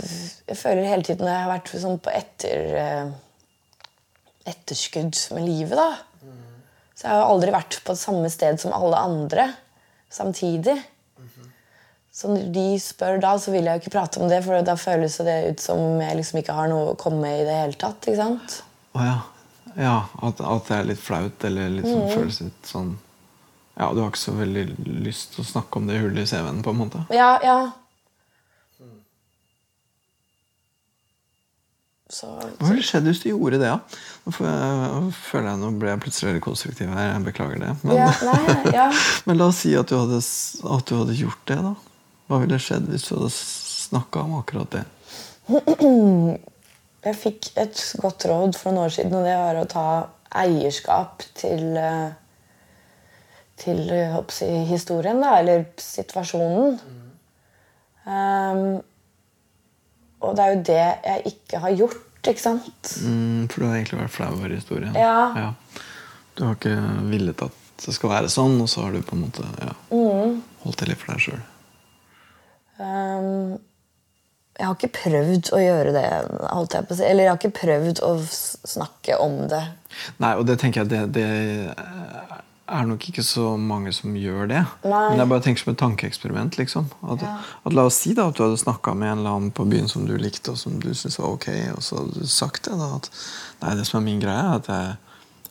[0.48, 3.06] Jeg føler hele tiden når jeg har vært sånn på etter eh,
[4.50, 5.88] etterskudd med livet, da.
[6.96, 9.48] Så jeg har aldri vært på det samme sted som alle andre
[10.12, 10.76] samtidig.
[12.16, 14.76] Så når de spør da, så vil jeg jo ikke prate om det, for da
[14.80, 17.76] føles det ut som jeg liksom ikke har noe å komme med i det hele
[17.76, 18.06] tatt.
[18.06, 18.54] ikke sant?
[18.96, 19.16] Å ja.
[19.76, 22.06] ja at, at det er litt flaut, eller litt Mm.
[22.14, 22.94] føles litt sånn
[23.76, 24.62] Ja, du har ikke så veldig
[25.04, 27.02] lyst til å snakke om det hullet i CV-en, på en måte?
[27.12, 27.58] Ja, ja.
[32.16, 33.80] Så, Hva ville skjedd hvis du gjorde det, da?
[34.24, 37.08] Nå føler jeg, nå ble jeg plutselig veldig konstruktiv her.
[37.10, 37.72] Jeg beklager det.
[37.82, 38.86] Men, ja, nei, ja.
[39.26, 41.58] men la oss si at du, hadde, at du hadde gjort det.
[41.66, 41.74] da.
[42.30, 44.84] Hva ville skjedd hvis du hadde snakka om akkurat det?
[47.06, 49.88] Jeg fikk et godt råd for noen år siden, og det var å ta
[50.46, 52.14] eierskap til eh,
[53.56, 56.76] til jeg si, historien, da, eller situasjonen.
[58.06, 58.82] Um,
[60.22, 62.92] og det er jo det jeg ikke har gjort, ikke sant?
[63.02, 64.96] Mm, for du har egentlig vært flau over historien.
[64.98, 65.52] Ja.
[66.36, 66.76] Du har ikke
[67.10, 70.40] villet at det skal være sånn, og så har du på en måte ja, Mm.
[70.64, 71.42] holdt det litt for deg sjøl.
[72.80, 73.56] Um,
[74.56, 76.06] jeg har ikke prøvd å gjøre det,
[76.48, 77.04] holdt jeg på å si.
[77.04, 78.12] Eller jeg har ikke prøvd å
[78.72, 79.62] snakke om det.
[80.24, 81.26] Nei, og det tenker jeg det, det
[82.66, 84.62] er nok ikke så mange som gjør det.
[84.84, 85.02] Nei.
[85.10, 86.58] Men jeg bare tenker som et tankeeksperiment.
[86.58, 86.88] liksom.
[87.12, 89.66] At, at La oss si da at du hadde snakka med en eller annen på
[89.70, 92.66] byen som du likte, og som du syntes var ok, og så hadde du sagt
[92.68, 92.78] det.
[92.80, 93.10] da, at
[93.62, 94.96] Nei, det som er min greie, er at jeg,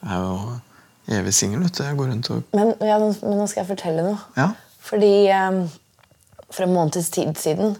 [0.01, 1.65] jeg er jo evig singel.
[1.69, 4.19] Jeg går rundt og Men, ja, men nå skal jeg fortelle noe.
[4.38, 4.51] Ja.
[4.86, 5.63] Fordi um,
[6.51, 7.78] for en måneds tid siden,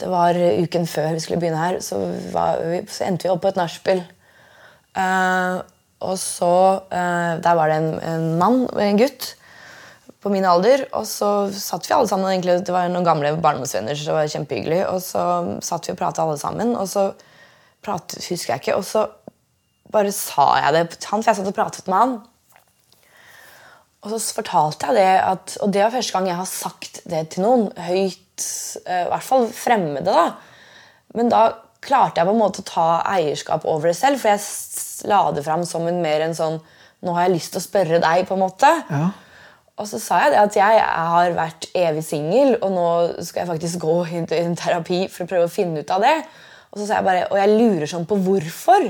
[0.00, 2.00] det var uken før vi skulle begynne her, så,
[2.34, 4.02] var vi, så endte vi opp på et nachspiel.
[4.98, 5.60] Eh,
[6.04, 6.52] og så
[6.92, 9.34] eh, Der var det en, en mann, en gutt,
[10.24, 10.86] på min alder.
[10.96, 14.30] Og så satt vi alle sammen, egentlig, det var noen gamle barndomsvenner, så det var
[14.32, 14.80] kjempehyggelig.
[14.88, 15.24] Og så
[15.64, 17.10] satt vi og prata alle sammen, og så
[17.84, 19.08] prat, husker jeg ikke, og så
[19.94, 22.14] bare sa jeg det til han, for jeg satt og pratet med han.
[24.04, 27.22] Og så fortalte jeg det, at, og det var første gang jeg har sagt det
[27.32, 27.68] til noen.
[27.72, 28.48] Høyt,
[28.84, 30.12] eh, i hvert fall fremmede.
[30.12, 30.26] da.
[31.16, 31.44] Men da
[31.84, 35.44] klarte jeg på en måte å ta eierskap over det selv, for jeg la det
[35.46, 36.62] fram som en mer en sånn
[37.04, 38.68] Nå har jeg lyst til å spørre deg, på en måte.
[38.88, 39.10] Ja.
[39.76, 42.86] Og så sa jeg det at jeg har vært evig singel, og nå
[43.26, 46.14] skal jeg faktisk gå i en terapi for å prøve å finne ut av det.
[46.70, 48.86] Og så sa jeg bare, og jeg lurer sånn på hvorfor.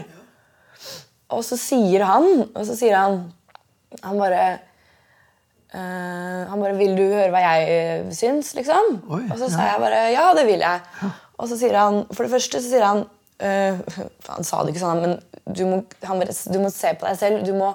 [1.34, 3.18] Og så sier han, og så sier han
[4.04, 4.42] Han bare
[5.72, 8.98] eh, Han bare 'Vil du høre hva jeg eh, syns?' liksom.
[9.08, 11.10] Oi, og så sa jeg bare 'Ja, det vil jeg'.
[11.38, 13.04] Og så sier han For det første så sier han
[13.42, 13.80] øh,
[14.28, 17.42] Han sa det ikke sånn, men du må, han du må se på deg selv.
[17.44, 17.74] Du må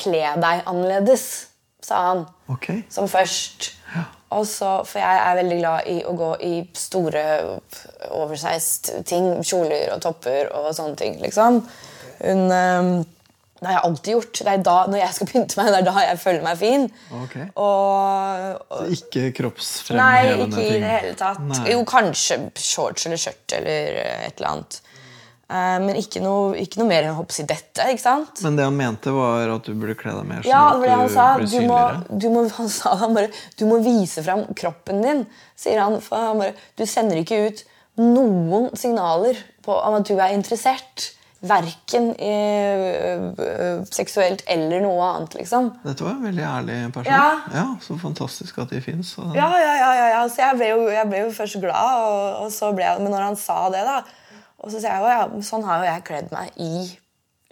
[0.00, 1.46] kle deg annerledes,
[1.84, 2.82] sa han Okay.
[2.90, 3.70] som først.
[4.34, 7.22] Og så, For jeg er veldig glad i å gå i store,
[8.10, 9.28] oversized ting.
[9.46, 11.20] Kjoler og topper og sånne ting.
[11.22, 11.60] liksom.
[12.24, 13.04] Hun, eh,
[13.60, 14.40] det har jeg alltid gjort.
[14.44, 16.88] Det er da, når jeg skal pynte meg, det er da jeg føler meg fin.
[17.22, 17.36] Ok.
[17.62, 19.28] Og, og Ikke
[19.96, 21.40] Nei, ikke i det hele tatt.
[21.48, 21.60] Nei.
[21.72, 24.80] Jo, kanskje shorts eller skjørt eller eh, et eller annet.
[25.44, 27.88] Eh, men ikke noe, ikke noe mer enn å hoppe i dette.
[27.94, 28.42] ikke sant?
[28.44, 31.10] Men det han mente, var at du burde kle deg mer sånn Ja, at han
[31.14, 31.26] sa.
[31.38, 32.20] blir Du må, synligere.
[32.24, 35.24] du må, han sa han bare, du må vise fram kroppen din,
[35.56, 36.00] sier han.
[36.04, 37.64] For han bare, du sender ikke ut
[38.00, 41.12] noen signaler på om at du er interessert.
[41.44, 42.32] Verken ø,
[43.36, 45.70] ø, seksuelt eller noe annet, liksom.
[45.84, 47.12] Dette var en veldig ærlig person.
[47.52, 47.66] Ja.
[47.84, 49.14] Så fantastisk at de fins.
[49.36, 50.24] Ja, ja, ja, ja, ja.
[50.32, 53.12] Så jeg ble, jo, jeg ble jo først glad, og, og så ble jeg, men
[53.12, 54.00] når han sa det, da
[54.64, 56.72] Og så sier jeg jo, ja, sånn har jo jeg kledd meg i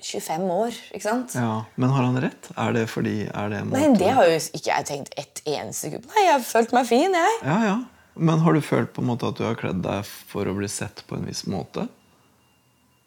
[0.02, 0.78] 25 år.
[0.96, 1.34] ikke sant?
[1.38, 2.48] Ja, Men har han rett?
[2.58, 3.78] Er det fordi er det måte...
[3.84, 6.08] Nei, Det har jo ikke jeg tenkt ett eneste sekund.
[6.10, 7.36] Nei, jeg har følt meg fin, jeg.
[7.46, 7.76] Ja, ja.
[8.16, 10.68] Men har du følt på en måte at du har kledd deg for å bli
[10.68, 11.86] sett på en viss måte?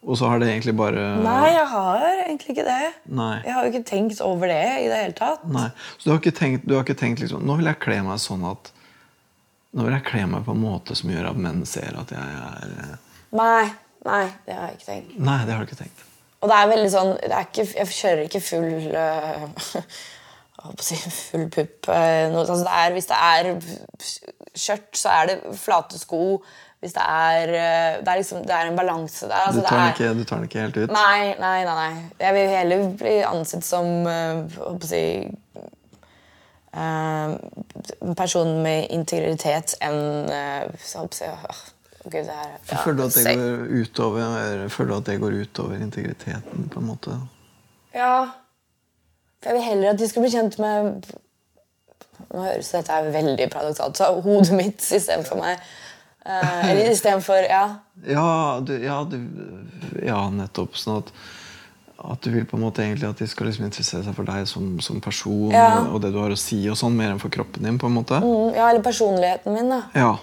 [0.06, 2.90] Og så har det egentlig bare Nei, jeg har egentlig ikke det.
[3.18, 3.42] Nei.
[3.42, 5.46] Jeg har jo ikke tenkt over det i det hele tatt.
[5.50, 5.70] Nei.
[5.98, 8.22] Så du har ikke tenkt, du har ikke tenkt liksom, Nå vil jeg kle meg
[8.22, 8.70] sånn at
[9.76, 12.22] Nå vil jeg kle meg på en måte som gjør at menn ser at jeg
[12.22, 12.98] er eh,
[13.36, 13.64] Nei,
[14.06, 15.16] nei, det har jeg ikke tenkt.
[15.20, 16.04] Nei, det har du ikke tenkt.
[16.40, 18.70] Og det er veldig sånn det er ikke, Jeg kjører ikke full
[20.86, 21.90] si full pupp.
[21.90, 23.50] øh, altså hvis det er
[24.56, 26.22] skjørt, så er det flate sko.
[26.86, 29.34] Hvis det er øh, Det er, liksom, det er en balanse der.
[29.48, 30.92] Altså Du tar, er, ikke, du tar den ikke helt ut?
[30.94, 32.04] Nei, nei, nei, nei.
[32.20, 35.04] Jeg vil heller bli ansett som holdt å si
[36.76, 37.36] øh,
[38.02, 40.30] en person med integritet enn
[40.78, 41.32] så å si,
[42.06, 45.38] Gud, det er ja, føler, du at det går utover, føler du at det går
[45.42, 46.68] utover integriteten?
[46.70, 47.16] på en måte?
[47.96, 48.28] Ja.
[49.42, 51.10] For jeg vil heller at de skal bli kjent med
[52.32, 55.60] Nå høres dette her veldig paradoksalt ut, hodet mitt istedenfor meg.
[56.26, 57.66] Eh, eller istedenfor Ja.
[58.08, 59.18] Ja, du, ja, du,
[60.06, 60.76] ja, nettopp.
[60.78, 61.12] Sånn at,
[62.12, 64.48] at du vil på en måte egentlig at de skal liksom interessere seg for deg
[64.50, 65.86] som, som person Ja.
[65.86, 67.80] og, det du har å si, og sånn, mer enn for kroppen din.
[67.82, 68.20] på en måte.
[68.22, 69.84] Mm, ja, eller personligheten min, da.
[69.96, 70.16] Ja,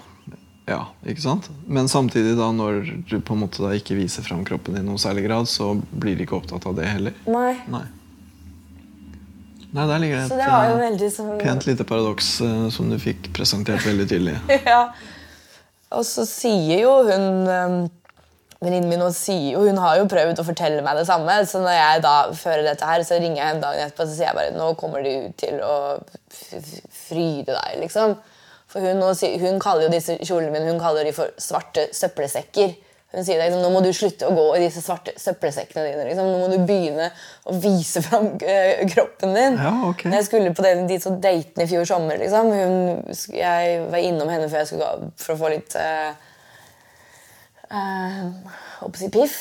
[0.69, 1.49] ja, ikke sant?
[1.67, 4.87] Men samtidig, da, når du på en måte da ikke viser fram kroppen din i
[4.87, 7.17] noen særlig grad, så blir de ikke opptatt av det heller.
[7.27, 7.57] Nei.
[7.71, 7.83] Nei.
[9.73, 12.99] Nei, der ligger det et det eh, veldig sånn pent lite paradoks eh, som du
[13.01, 14.35] fikk presentert veldig tydelig.
[14.73, 14.83] ja.
[15.97, 17.83] Og så sier jo hun um,
[18.63, 21.33] Venninnen min sier jo, hun har jo prøvd å fortelle meg det samme.
[21.49, 24.29] Så når jeg da fører dette her, så ringer jeg henne dagen etterpå og sier
[24.29, 25.73] jeg bare nå kommer du til å
[26.29, 27.81] fryde deg.
[27.81, 28.15] liksom.
[28.71, 32.71] For hun, hun kaller jo disse kjolene mine hun kaller de for svarte søppelsekker.
[33.13, 36.05] Hun sier liksom, nå må du slutte å gå i disse svarte søppelsekkene dine.
[36.07, 36.29] Liksom.
[36.33, 37.11] Nå må du begynne
[37.45, 39.59] å vise fram eh, kroppen din.
[39.61, 40.09] Ja, okay.
[40.09, 44.01] Når jeg skulle på den, de to datene i fjor sommer, liksom, hun, jeg var
[44.01, 46.09] innom henne før jeg skulle gå, for å få litt uh,
[47.69, 49.37] uh, si piff.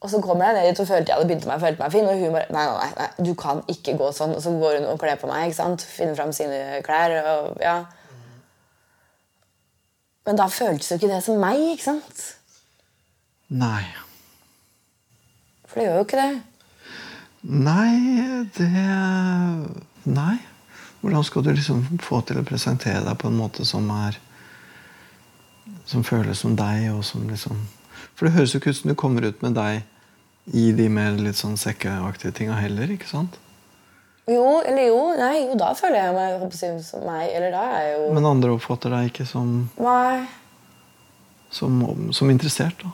[0.00, 2.10] Og så kommer jeg ned dit og følte jeg hadde begynt meg, følte meg fin.
[2.10, 4.34] Og hun bare nei, nei, nei, nei, du kan ikke gå sånn.
[4.34, 5.46] Og så går hun og kler på meg.
[5.46, 5.86] ikke sant?
[5.86, 7.14] Finner fram sine klær.
[7.20, 7.78] Og, ja.
[10.26, 11.60] Men da føltes jo ikke det som meg.
[11.76, 12.26] ikke sant?
[13.50, 13.82] Nei.
[15.66, 16.42] For det gjør jo ikke det.
[17.50, 18.70] Nei, det
[20.10, 20.36] Nei.
[21.00, 24.18] Hvordan skal du liksom få til å presentere deg på en måte som er
[25.88, 27.62] Som føles som deg, og som liksom
[28.14, 29.86] For det høres jo ikke ut som du kommer ut med deg
[30.56, 33.36] i de mer litt sånn sekkeaktige tinga heller, ikke sant?
[34.30, 37.28] Jo, eller jo, nei, jo, da føler jeg meg på som meg.
[37.36, 40.24] Eller da er jeg jo Men andre oppfatter deg ikke som, Nei.
[41.54, 41.76] som,
[42.16, 42.82] som interessert.
[42.82, 42.90] da.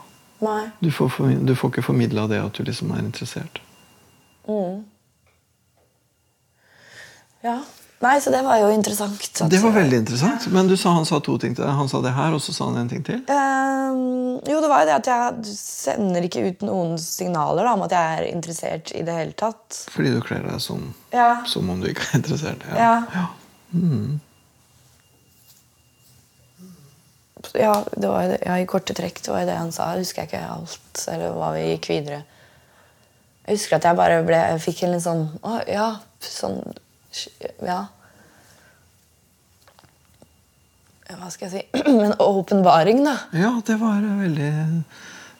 [0.79, 3.61] Du får, du får ikke formidla det at du liksom er interessert.
[7.41, 7.59] Ja.
[7.99, 9.39] Nei, så det var jo interessant.
[9.49, 10.43] Det var veldig interessant.
[10.53, 11.73] Men du sa han sa to ting til deg.
[11.79, 13.23] Han sa det her, og så sa han en ting til.
[13.25, 17.87] Um, jo, det var jo det at jeg sender ikke ut noen signaler da, om
[17.87, 19.79] at jeg er interessert i det hele tatt.
[19.95, 21.39] Fordi du kler deg som, Ja.
[21.49, 22.69] som om du ikke er interessert.
[22.69, 22.77] Ja.
[22.77, 23.25] ja.
[23.73, 23.87] Ja,
[27.53, 29.91] det var ja, i korte trekk det var det han sa.
[29.95, 32.23] Jeg husker ikke alt, eller hva vi gikk videre.
[33.47, 35.87] Jeg husker at jeg bare ble, jeg fikk en litt sånn Å, ja,
[36.19, 36.59] sånn
[37.63, 37.85] Ja.
[41.07, 41.83] Hva skal jeg si?
[42.05, 43.15] En åpenbaring, da.
[43.31, 44.51] Ja, det var eh, veldig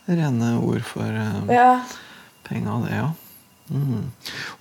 [0.08, 1.82] rene ord for um, Ja.
[2.48, 3.10] penga, det, ja.
[3.68, 4.06] Mm.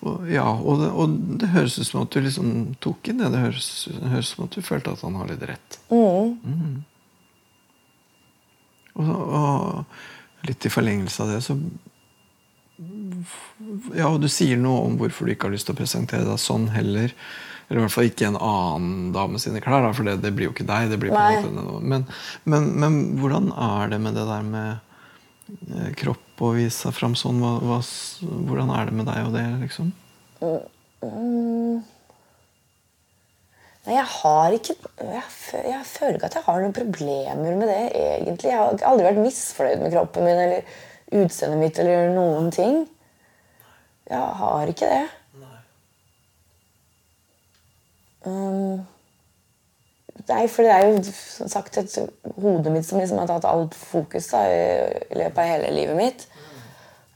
[0.03, 2.49] Og, ja, og det, og det høres ut som at du liksom
[2.83, 3.31] tok inn det.
[3.31, 5.79] Det høres, det høres ut som at du følte at han har litt rett.
[5.95, 6.83] Mm.
[8.97, 11.59] Og, og litt i forlengelse av det, så
[13.97, 16.41] Ja, og du sier noe om hvorfor du ikke har lyst til å presentere deg
[16.41, 17.15] sånn heller.
[17.67, 20.51] Eller i hvert fall ikke en annen dame sine klær, da, for det, det blir
[20.51, 20.91] jo ikke deg.
[20.93, 21.15] det blir.
[21.83, 22.05] Men,
[22.45, 24.71] men, men hvordan er det med det der med
[25.73, 27.41] eh, kropp og vise seg fram sånn?
[27.43, 27.81] Hva, hva,
[28.23, 29.91] hvordan er det med deg og det, liksom?
[33.87, 35.23] Nei, jeg har ikke jeg,
[35.55, 38.51] jeg føler ikke at jeg har noen problemer med det, egentlig.
[38.51, 40.73] Jeg har aldri vært misfornøyd med kroppen min eller
[41.15, 42.81] utseendet mitt eller noen ting.
[44.11, 45.05] Jeg har ikke det.
[48.27, 48.83] Um,
[50.27, 51.95] nei, for det er jo som sagt et
[52.41, 56.27] hodet mitt som liksom har tatt alt fokus da, i, løpet av hele livet mitt.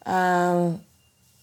[0.07, 0.79] Um,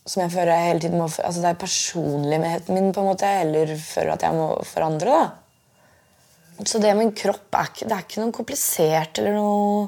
[0.08, 3.28] som jeg føler jeg hele tiden må altså Det er personligheten min på en måte
[3.28, 5.18] jeg heller føler at jeg må forandre.
[5.18, 6.66] da.
[6.66, 9.82] Så det med en kropp er ikke, det er ikke noe komplisert eller noe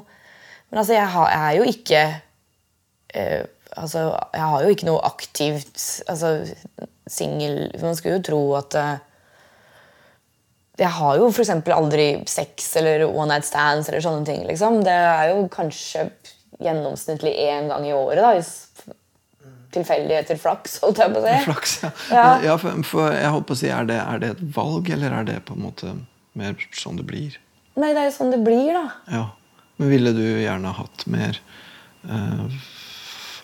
[0.70, 2.02] Men altså, jeg, har, jeg er jo ikke
[3.14, 3.46] eh,
[3.80, 4.04] Altså,
[4.34, 6.32] jeg har jo ikke noe aktivt altså,
[7.10, 8.98] singel Man skulle jo tro at eh,
[10.80, 14.46] jeg har jo eksempel aldri sex eller one night stands eller sånne ting.
[14.48, 14.78] liksom.
[14.86, 16.06] Det er jo kanskje
[16.56, 18.69] gjennomsnittlig én gang i året, da, hvis
[19.74, 21.36] tilfeldigheter flaks, holdt jeg på å si.
[21.48, 21.90] Flaks, ja.
[22.10, 22.24] Ja.
[22.44, 25.14] ja for, for jeg holdt på å si, er det, er det et valg, eller
[25.20, 25.94] er det på en måte
[26.38, 27.38] mer sånn det blir?
[27.78, 28.84] Nei, det er jo sånn det blir, da.
[29.12, 29.24] Ja.
[29.80, 31.38] Men ville du gjerne hatt mer
[32.04, 32.58] eh,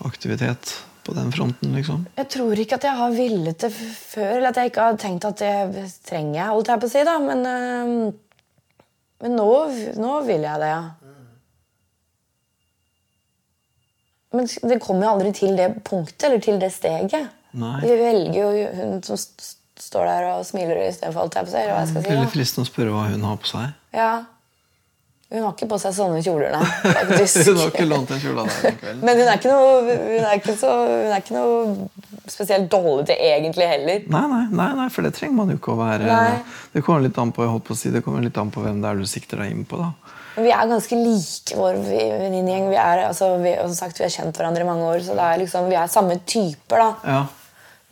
[0.04, 0.74] aktivitet
[1.06, 2.04] på den fronten, liksom?
[2.18, 5.24] Jeg tror ikke at jeg har villet det før, eller at jeg ikke har tenkt
[5.28, 7.16] at det trenger jeg, holdt jeg på å si, da.
[7.22, 8.82] Men, eh,
[9.24, 9.50] men nå,
[10.02, 11.05] nå vil jeg det, ja.
[14.36, 17.34] Men det kommer jo aldri til det punktet, eller til det steget.
[17.56, 17.76] Nei.
[17.82, 21.66] Vi velger jo hun som st står der og smiler istedenfor, alt jeg på seg.
[21.66, 23.74] Eller hva jeg skal si, Veldig fristende å spørre hva hun har på seg.
[23.92, 24.12] Ja.
[25.26, 26.66] Hun har ikke på seg sånne kjoler, nei.
[27.50, 28.84] Hun har ikke lånt en kjole av deg.
[29.02, 31.88] Men hun er ikke noe, hun er ikke så, hun er ikke noe
[32.30, 34.04] spesielt til egentlig heller.
[34.06, 36.06] Nei, nei, nei, nei, for det trenger man jo ikke å være.
[36.06, 36.60] Nei.
[36.72, 38.62] Det kommer litt an på jeg holdt på å si, det kommer litt an på
[38.62, 39.82] hvem det er du sikter deg inn på.
[39.82, 40.15] da.
[40.36, 42.68] Vi er ganske like, vår venninnegjeng.
[42.68, 45.42] Vi, er, altså, vi, sagt, vi har kjent hverandre i mange år, så det er
[45.42, 46.82] liksom, vi er samme typer.
[46.82, 46.88] da.
[47.08, 47.20] Ja,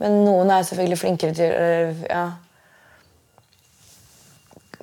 [0.02, 2.24] Men noen er selvfølgelig flinkere til øh, ja.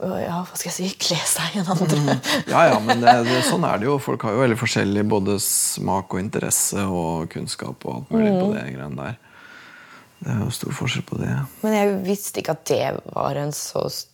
[0.02, 0.88] Ja, hva skal jeg si?
[0.97, 2.15] Kle seg enn andre.
[2.50, 4.00] ja, ja men det, det, sånn er det jo.
[4.02, 8.47] Folk har jo veldig forskjellig både smak og interesse og kunnskap og alt mulig på
[8.56, 9.19] det greiene der.
[10.21, 11.36] Det er jo stor forskjell på det.
[11.62, 14.11] Men jeg visste ikke at det var en så st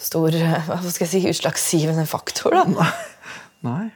[0.00, 2.50] stor øh, hva skal jeg si, utslagsgivende faktor.
[2.52, 2.64] da.
[2.74, 2.90] Nei.
[3.66, 3.86] Nei.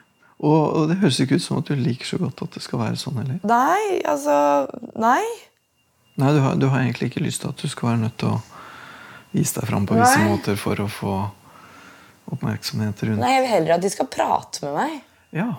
[0.40, 2.80] Og, og det høres ikke ut som at du liker så godt at det skal
[2.80, 3.40] være sånn heller.
[3.44, 4.36] Nei, altså
[4.96, 5.20] Nei.
[6.20, 8.32] Nei, du har, du har egentlig ikke lyst til at du skal være nødt til
[8.32, 8.38] å
[9.34, 10.30] vise deg fram på visse Nei.
[10.32, 11.12] måter for å få
[12.32, 14.96] oppmerksomhet rundt Nei, Jeg vil heller at de skal prate med meg.
[15.36, 15.50] Ja.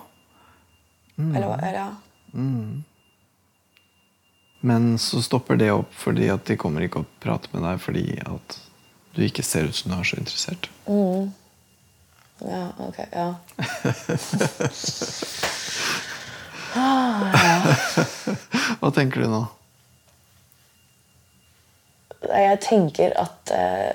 [1.21, 1.71] Eller, hva- Ja.
[1.77, 2.41] ja.
[4.62, 8.04] Men så stopper det opp fordi at de kommer ikke å prate med deg fordi
[8.21, 8.58] at
[9.15, 10.69] du ikke ser ut som du er så interessert.
[12.41, 13.30] ja, ok, ja.
[18.80, 19.41] Hva tenker du nå?
[22.32, 23.91] Jeg tenker at uh,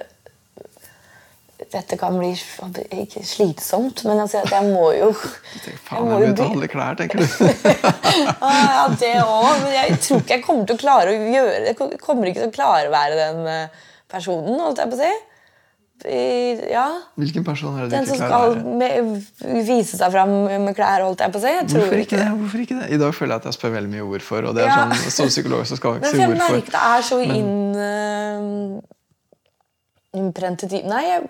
[1.72, 6.40] dette kan bli ikke slitsomt, men altså, jeg må jo Faen, jeg må jo ut
[6.40, 7.26] by- alle klær, tenker du?
[8.46, 9.50] Ah, ja, det òg.
[9.62, 11.72] Men jeg tror ikke jeg kommer til å klare å gjøre det.
[11.72, 15.00] Jeg kommer ikke til å klare å være den eh, personen, holdt jeg på å
[15.00, 15.14] si.
[16.04, 16.18] I,
[16.74, 16.82] ja.
[17.16, 18.74] Hvilken person er det Den du som ikke skal klarer å være?
[19.56, 20.32] med, vise seg fram
[20.66, 21.52] med klær, holdt jeg på å si.
[21.54, 22.26] Jeg Hvorfor ikke det?
[22.42, 22.88] Hvorfor ikke det?
[22.92, 24.48] I dag føler jeg at jeg spør veldig mye hvorfor.
[24.50, 24.74] Og det er Ja.
[24.92, 26.60] sånn, Som psykolog så skal jeg Men ikke si jeg hvorfor.
[26.76, 28.76] det er så inn...
[28.76, 28.82] Uh,
[30.16, 31.26] innprentet i Nei, jeg,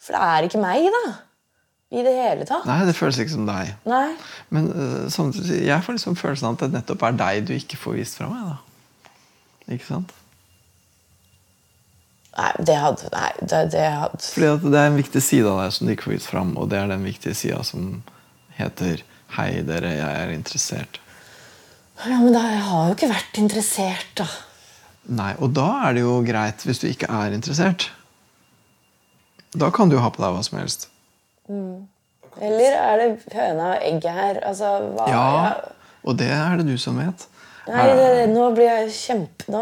[0.00, 1.14] for det er ikke meg, da.
[1.96, 2.64] I det hele tatt.
[2.66, 3.74] Nei, det føles ikke som deg.
[3.86, 4.08] Nei.
[4.50, 7.78] Men uh, sånn, jeg får liksom følelsen av at det nettopp er deg du ikke
[7.78, 8.56] får vist fra meg.
[8.56, 8.56] da.
[9.76, 10.12] Ikke sant?
[12.36, 15.74] Nei, det hadde Nei, det, det hadde Fordi det er en viktig side av deg
[15.76, 18.02] som du ikke får vist fram, og det er den viktige sida som
[18.58, 19.02] heter
[19.36, 21.00] 'Hei, dere, jeg er interessert'.
[22.04, 24.26] Ja, Men da, jeg har jo ikke vært interessert, da.
[25.08, 27.90] Nei, Og da er det jo greit hvis du ikke er interessert.
[29.56, 30.88] Da kan du ha på deg hva som helst.
[32.42, 34.40] Eller er det høna og egget her?
[34.44, 35.54] Altså, hva Ja,
[36.04, 37.26] og det er det du som vet.
[37.66, 39.46] Nei, det, nå blir jeg kjempe...
[39.50, 39.60] Nå,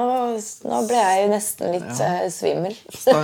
[0.69, 2.75] nå ble jeg nesten litt eh, svimmel.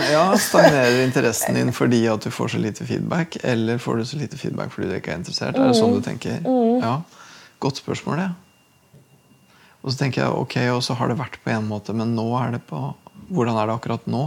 [0.08, 4.20] Ja, Stagnerer interessen din fordi at du får så lite feedback, eller får du så
[4.20, 5.58] lite feedback fordi du ikke er interessert?
[5.58, 6.40] Er det sånn du tenker?
[6.80, 7.00] Ja,
[7.60, 8.30] Godt spørsmål, det.
[9.84, 12.26] Og så tenker jeg, ok, og så har det vært på en måte, men nå
[12.40, 12.90] er det på
[13.30, 14.24] Hvordan er det akkurat nå?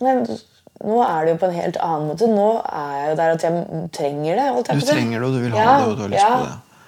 [0.00, 2.28] Men nå er det jo på en helt annen måte.
[2.30, 4.46] Nå er jeg jo der at jeg trenger det.
[4.70, 6.30] Du trenger det, og du vil ha Ja, det, og du har lyst ja.
[6.32, 6.78] på det.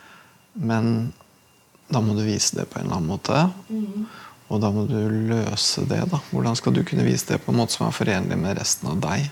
[0.70, 0.88] Men
[1.88, 3.44] da må du vise det på en eller annen måte.
[4.52, 6.02] Og da må du løse det.
[6.10, 6.20] da.
[6.30, 9.00] Hvordan skal du kunne vise det på en måte som er forenlig med resten av
[9.04, 9.28] deg?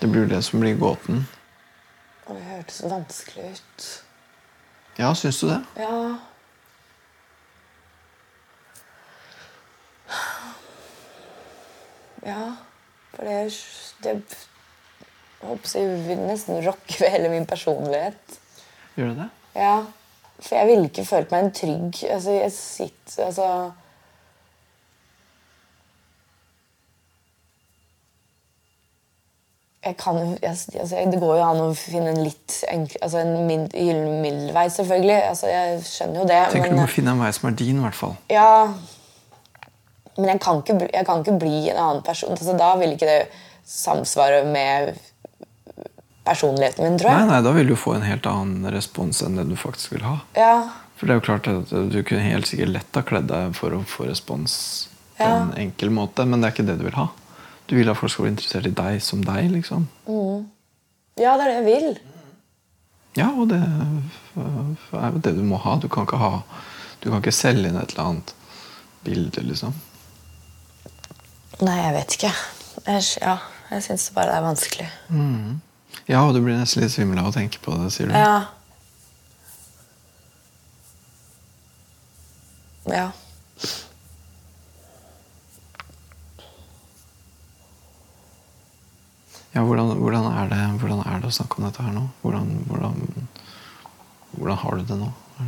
[0.00, 1.26] Det blir det som blir gåten.
[2.28, 3.88] Det hørtes vanskelig ut.
[4.98, 5.60] Ja, syns du det?
[5.78, 6.18] Ja.
[12.26, 12.44] Ja,
[13.14, 13.36] for det,
[14.02, 14.14] det
[15.38, 18.38] jeg håper jeg vil nesten rokke ved hele min personlighet.
[18.98, 19.28] Gjør det det?
[19.54, 19.76] Ja,
[20.38, 23.48] for jeg ville ikke følt meg en trygg Altså, jeg sitter Altså
[29.88, 33.46] jeg kan, jeg, altså, Det går jo an å finne en litt enkel, altså en
[33.48, 35.18] mild, gyllen middelvei, selvfølgelig.
[35.30, 36.40] Altså, jeg skjønner jo det.
[36.52, 38.16] Tenker men, du må finne en vei som er din, i hvert fall.
[38.32, 38.50] Ja,
[40.18, 42.34] men jeg kan, ikke, jeg kan ikke bli en annen person.
[42.34, 43.20] Altså, da vil ikke det
[43.68, 44.98] samsvare med
[46.28, 47.24] personligheten min, tror jeg.
[47.24, 50.04] nei, nei, Da vil du få en helt annen respons enn det du faktisk vil
[50.06, 50.18] ha.
[50.36, 50.52] Ja,
[50.98, 53.70] For det er jo klart at Du kunne helt sikkert lett ha kledd deg for
[53.76, 55.36] å få respons på Ja.
[55.42, 57.08] en enkel måte, men det er ikke det du vil ha.
[57.68, 59.88] Du vil at folk skal bli interessert i deg som deg, liksom.
[60.08, 60.46] Mm.
[61.20, 61.98] ja, det er det jeg vil.
[63.18, 65.76] Ja, og det er jo det du må ha.
[65.82, 66.42] Du kan ikke ha
[67.00, 68.32] Du kan ikke selge inn et eller annet
[69.04, 69.74] bilde, liksom.
[71.62, 72.32] Nei, jeg vet ikke.
[72.86, 73.36] Jeg, ja,
[73.70, 74.88] jeg syns bare det er vanskelig.
[76.08, 78.16] Ja, og du blir nesten litt svimmel av å tenke på det, sier du.
[78.16, 78.48] Ja.
[82.88, 83.10] Ja.
[89.52, 92.06] Ja, hvordan, hvordan, er det, hvordan er det å snakke om dette her nå?
[92.22, 92.50] Hvordan,
[94.32, 95.12] hvordan, har du det nå?
[95.38, 95.46] Det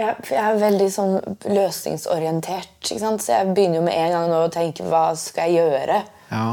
[0.00, 1.18] Jeg, jeg er veldig sånn
[1.48, 2.72] løsningsorientert.
[2.82, 6.02] Så jeg begynner jo med en gang nå å tenke hva skal jeg gjøre?
[6.28, 6.48] Ja.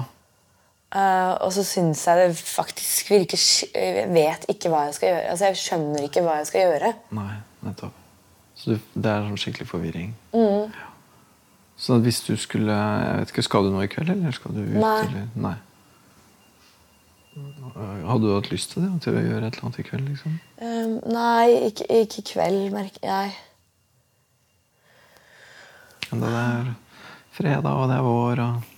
[0.95, 3.41] Eh, og så syns jeg det faktisk virker
[3.75, 5.29] Jeg vet ikke hva jeg skal gjøre.
[5.33, 6.91] Altså, Jeg skjønner ikke hva jeg skal gjøre.
[7.17, 7.33] Nei,
[7.67, 8.03] nettopp.
[8.57, 10.13] Så du, det er sånn skikkelig forvirring.
[10.33, 10.85] Ja.
[11.77, 14.63] Så hvis du skulle jeg vet ikke, Skal du noe i kveld, eller skal du
[14.63, 14.77] ut?
[14.79, 14.99] Nei.
[15.05, 15.27] Eller?
[15.35, 15.57] Nei.
[18.07, 18.95] Hadde du hatt lyst til det?
[19.03, 20.07] Til å gjøre et eller annet i kveld?
[20.09, 20.39] liksom?
[20.57, 23.35] Um, nei, ikke, ikke i kveld, merker jeg.
[26.09, 26.71] Men det er
[27.37, 28.76] fredag, og det er vår, og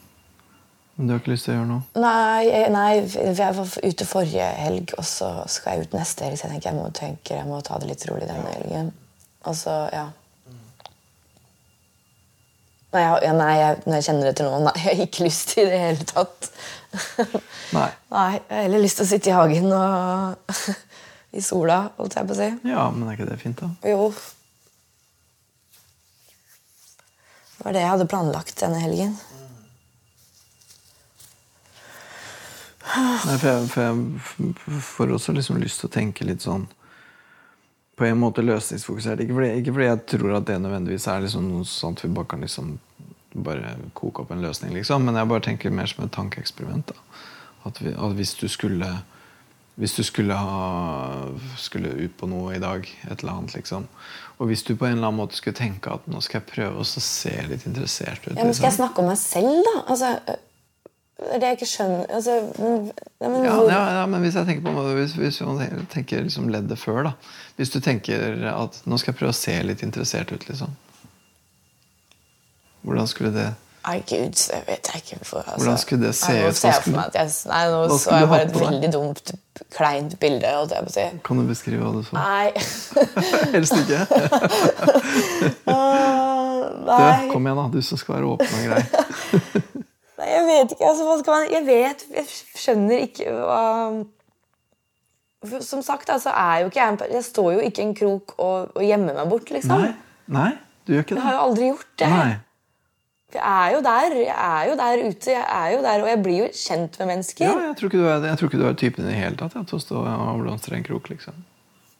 [0.99, 1.83] Men du har ikke lyst til å gjøre noe?
[2.03, 6.35] Nei, nei, jeg var ute forrige helg, og så skal jeg ut neste helg.
[6.35, 8.89] Så jeg tenker jeg må, tenke, jeg må ta det litt rolig denne helgen.
[9.47, 10.09] Og så, ja.
[12.91, 15.23] Nei, jeg, ja, nei jeg, når jeg kjenner det til nå, nei, jeg har ikke
[15.29, 16.51] lyst til det i det hele tatt.
[17.77, 17.87] Nei.
[18.09, 20.53] Nei, jeg har heller lyst til å sitte i hagen og
[21.39, 22.51] i sola, holdt jeg på å si.
[22.73, 23.71] Ja, men er ikke det fint, da?
[23.87, 24.11] Jo.
[27.55, 29.15] Det var det jeg hadde planlagt denne helgen.
[32.97, 36.65] Nei, for jeg, for jeg får også liksom lyst til å tenke litt sånn
[37.99, 39.21] På en måte løsningsfokusert.
[39.21, 42.31] Ikke fordi, ikke fordi jeg tror at det nødvendigvis er liksom noe sånt vi bare
[42.31, 42.77] kan liksom
[43.35, 45.03] bare koke opp en løsning, liksom.
[45.05, 46.93] Men jeg bare tenker mer som et tankeeksperiment.
[47.67, 48.87] At, vi, at hvis du skulle
[49.79, 53.85] hvis du skulle, ha, skulle ut på noe i dag, et eller annet, liksom.
[54.39, 56.83] Og hvis du på en eller annen måte skulle tenke at nå skal jeg prøve
[56.83, 58.33] å se litt interessert ut.
[58.33, 58.81] Ja, men Skal jeg liksom.
[58.81, 59.75] snakke om meg selv, da?
[59.87, 60.11] Altså,
[61.19, 64.83] det er ikke skjønner altså, ja, men, Ja, ja, ja, men hvis jeg tenker på
[64.95, 67.15] hvis, hvis man tenker liksom leddet før, da.
[67.59, 70.71] Hvis du tenker at nå skal jeg prøve å se litt interessert ut, liksom.
[72.87, 73.49] Hvordan skulle det
[73.89, 75.17] Nei, gud, det vet jeg ikke.
[75.25, 76.45] For, altså, Hvordan skulle det se ut?
[76.45, 79.31] nå skulle- jeg, nei, nå så jeg bare et veldig dumt,
[79.71, 80.51] kleint bilde.
[80.93, 81.05] Si.
[81.25, 82.13] Kan du beskrive hva du så?
[82.19, 82.51] Nei.
[83.55, 84.03] Helst ikke.
[86.89, 87.29] Du, nei.
[87.29, 87.67] kom igjen, da.
[87.69, 89.83] Du som skal være åpen og grei.
[90.19, 90.87] nei, jeg vet ikke.
[90.91, 92.25] Altså, hva skal man Jeg vet Jeg
[92.59, 93.63] skjønner ikke hva
[95.63, 98.75] Som sagt, altså, er jo ikke jeg Jeg står jo ikke i en krok og,
[98.75, 99.79] og gjemmer meg bort, liksom.
[99.79, 99.93] Nei,
[100.27, 100.51] nei,
[100.85, 101.21] du gjør ikke det.
[101.21, 102.11] Jeg har jo aldri gjort det.
[102.13, 102.37] Nei.
[103.29, 104.15] Jeg er jo der.
[104.17, 105.31] Jeg er jo der ute.
[105.35, 107.45] Jeg er jo der, Og jeg blir jo kjent med mennesker.
[107.45, 109.37] Ja, jeg tror ikke du er, jeg tror ikke du er typen i det hele
[109.37, 111.11] tatt ja, til å stå og blomstre i en krok.
[111.13, 111.37] liksom.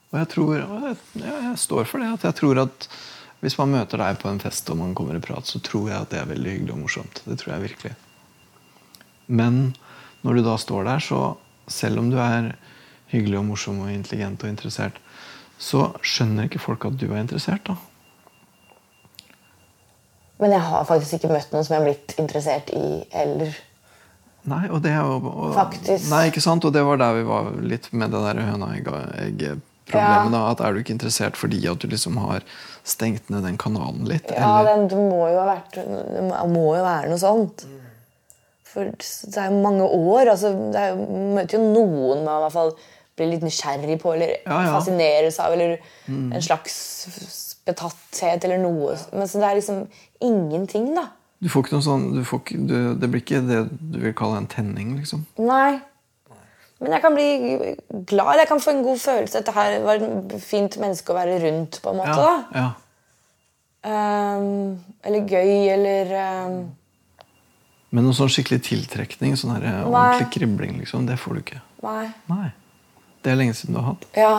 [0.10, 2.10] Og jeg tror, og jeg, ja, jeg står for det.
[2.18, 2.90] at jeg tror at
[3.40, 5.96] Hvis man møter deg på en fest og man kommer i prat, så tror jeg
[5.96, 7.22] at det er veldig hyggelig og morsomt.
[7.24, 7.94] Det tror jeg virkelig.
[9.30, 9.62] Men
[10.26, 11.22] når du da står der, så
[11.70, 12.56] selv om du er
[13.14, 14.98] hyggelig og morsom og intelligent og interessert,
[15.60, 17.70] så skjønner ikke folk at du er interessert.
[17.70, 17.78] da.
[20.40, 23.58] Men jeg har faktisk ikke møtt noen som jeg har blitt interessert i heller.
[24.50, 26.08] Nei, og det er jo og, Faktisk.
[26.14, 26.64] Nei, ikke sant?
[26.66, 30.32] Og det var der vi var litt med det der høna-egg-problemet.
[30.32, 32.48] da, At er du ikke interessert fordi at du liksom har
[32.88, 34.32] stengt ned den kanalen litt?
[34.32, 34.86] Ja, eller?
[34.88, 36.24] det, det må jo ha vært Det
[36.56, 37.68] må jo være noe sånt.
[38.70, 40.30] For det er jo mange år.
[40.36, 41.06] altså det er jo,
[41.36, 42.74] møter jo noen man i hvert fall
[43.20, 44.74] blir litt nysgjerrig på eller Ja, ja.
[44.78, 45.54] fascineres av.
[45.58, 46.76] Eller en slags
[47.68, 48.96] betatthet eller noe.
[49.14, 49.82] Men så det er liksom
[50.24, 51.10] ingenting, da.
[51.40, 53.60] Du får ikke noe sånn du får ikke, du, Det blir ikke det
[53.94, 55.26] du vil kalle en tenning, liksom?
[55.40, 55.80] Nei.
[56.80, 57.30] Men jeg kan bli
[58.08, 58.40] glad.
[58.40, 59.42] Jeg kan få en god følelse.
[59.42, 62.16] Dette her var et fint menneske å være rundt, på en måte.
[62.16, 62.62] Ja, da.
[62.62, 62.70] ja.
[63.90, 66.58] Ehm, eller gøy, eller ehm,
[67.90, 71.62] Men noen sånn skikkelig tiltrekning, sånn her ordentlig kribling, liksom, det får du ikke.
[71.82, 72.10] Nei.
[72.30, 72.50] Nei.
[73.24, 74.06] Det er lenge siden du har hatt.
[74.16, 74.36] Ja.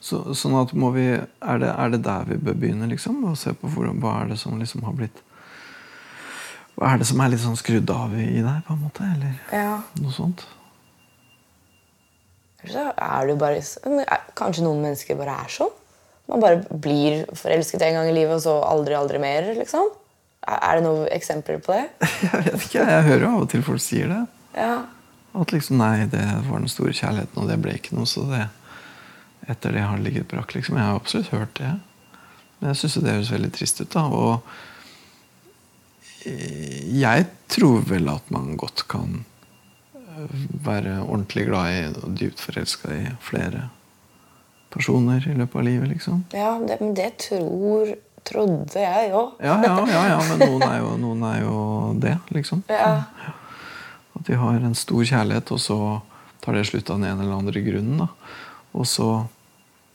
[0.00, 3.20] Så, sånn at må vi, er, det, er det der vi bør begynne, liksom?
[3.28, 5.24] Å se på hvordan, hva er det som liksom har blitt
[6.78, 9.06] Hva er det som er litt sånn skrudd av i i deg, på en måte?
[9.16, 9.78] Eller ja.
[10.02, 10.44] noe sånt?
[12.66, 15.72] Så er du bare er- Kanskje noen mennesker bare er sånn.
[16.28, 19.54] Man bare blir forelsket en gang i livet, og så aldri, aldri mer.
[19.56, 19.88] liksom.
[20.46, 21.88] Er det noen eksempler på det?
[22.24, 24.20] Jeg vet ikke, jeg hører jo av og til folk sier det.
[24.54, 24.76] Ja.
[25.38, 28.46] At liksom, nei, det var den store kjærligheten, og det ble ikke noe, så det
[29.48, 30.54] etter det har det ligget brakk.
[30.54, 30.76] Liksom.
[30.76, 31.74] Jeg har absolutt hørt det.
[32.58, 33.90] Men jeg syns det høres veldig trist ut.
[33.94, 34.34] da, og
[36.26, 39.22] eh, jeg tror vel at man godt kan
[39.94, 43.68] eh, være ordentlig glad i og dypt forelska i flere
[44.74, 46.24] personer i løpet av livet, liksom.
[46.36, 47.94] Ja, det, men det tror,
[48.26, 49.38] trodde jeg òg.
[49.44, 51.56] Ja, ja, ja, ja men noen er, jo, noen er jo
[52.02, 52.62] det, liksom.
[52.72, 52.92] Ja.
[54.18, 55.78] At de har en stor kjærlighet, og så
[56.44, 58.04] tar det slutt av den ene eller andre grunnen.
[58.04, 58.08] da.
[58.72, 59.08] Og så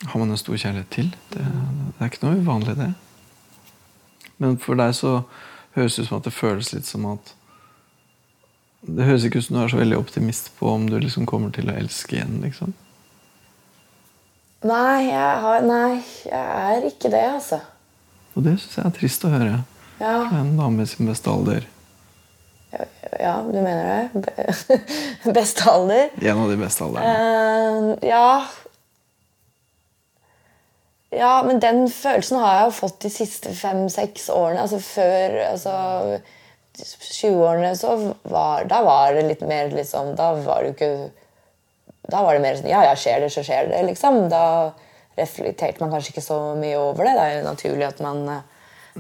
[0.06, 1.10] har man en stor kjærlighet til.
[1.34, 2.92] Det, det er ikke noe uvanlig, det.
[4.42, 5.22] Men for deg så
[5.78, 7.34] høres det ut som at det føles litt som at
[8.84, 11.54] Det høres ikke ut som du er så veldig optimist på om du liksom kommer
[11.56, 12.42] til å elske igjen.
[12.44, 12.74] liksom.
[14.68, 17.62] Nei, jeg har, nei, jeg er ikke det, altså.
[18.34, 19.60] Og det syns jeg er trist å høre.
[20.02, 21.68] Ja, En dame i sin beste alder.
[23.22, 24.24] ja, du mener det?
[24.26, 26.10] Be- Beste alder?
[26.22, 27.14] En av de beste alderne.
[27.14, 28.26] Uh, ja
[31.14, 34.64] Ja, men den følelsen har jeg jo fått de siste fem-seks årene.
[34.66, 35.76] Altså før altså,
[36.74, 37.92] 20-årene så
[38.34, 40.90] var Da var det litt mer liksom Da var det ikke
[42.10, 44.24] Da var det mer sånn Ja, ja, skjer det, så skjer det, liksom.
[44.34, 44.42] Da
[45.20, 47.14] reflekterte man kanskje ikke så mye over det.
[47.18, 48.42] Det er jo naturlig at man eh,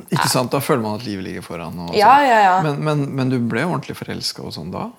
[0.09, 0.51] Ikke sant?
[0.53, 1.79] Da føler man at livet ligger foran.
[1.87, 2.53] Og Ja, ja, ja.
[2.65, 4.89] Men, men, men du ble ordentlig forelska og sånn da?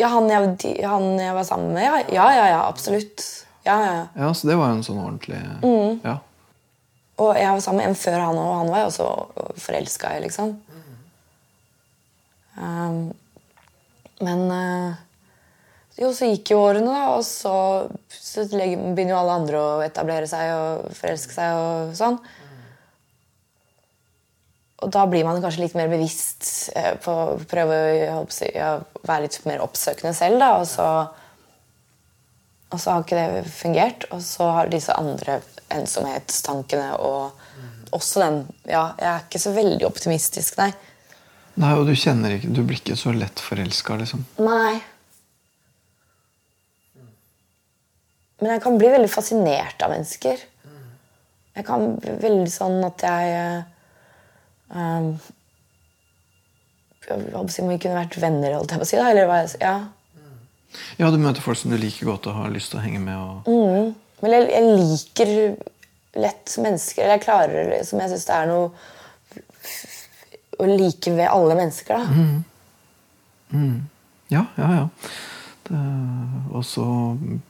[0.00, 1.84] Ja, han jeg, han jeg var sammen med?
[1.84, 3.24] Ja, ja, ja, ja absolutt.
[3.66, 4.04] Ja, ja, ja.
[4.16, 6.00] Ja, Så det var jo en sånn ordentlig Mm.
[6.04, 6.18] Ja.
[7.20, 9.08] Og jeg var sammen med en før han òg, han var jo også
[9.60, 10.54] forelska i, liksom.
[12.56, 13.10] Um,
[14.24, 14.94] men eh,
[16.00, 17.54] Jo, så gikk jo årene, da, og så,
[18.08, 22.16] så begynner jo alle andre å etablere seg og forelske seg og sånn.
[24.80, 27.80] Og da blir man kanskje litt mer bevisst eh, på å prøve
[28.16, 30.88] å være litt mer oppsøkende selv, da, og så
[32.70, 34.06] og så har ikke det fungert.
[34.14, 35.40] Og så har disse andre
[35.74, 38.40] ensomhetstankene og også den
[38.70, 40.70] Ja, jeg er ikke så veldig optimistisk, nei.
[41.60, 44.22] Nei, og du kjenner ikke Du blir ikke så lett forelska, liksom.
[44.38, 44.78] Nei.
[48.40, 50.46] Men jeg kan bli veldig fascinert av mennesker.
[51.58, 53.62] Jeg kan bli veldig sånn at jeg
[54.72, 55.12] um,
[57.10, 58.98] jeg håper si om vi kunne vært venner, holdt jeg på å si.
[59.00, 59.74] Da, eller hva jeg, ja.
[61.00, 63.18] Ja, du møter folk som du liker godt og har lyst til å henge med.
[63.18, 63.50] Og...
[63.50, 63.90] Mm.
[64.22, 65.32] Men jeg, jeg liker
[66.20, 67.02] lett mennesker.
[67.02, 68.70] Eller jeg klarer liksom, Jeg syns det er noe
[70.60, 71.98] å like ved alle mennesker.
[71.98, 72.06] da.
[74.30, 74.86] Ja, ja, ja.
[75.70, 75.80] Det...
[76.50, 76.84] Og så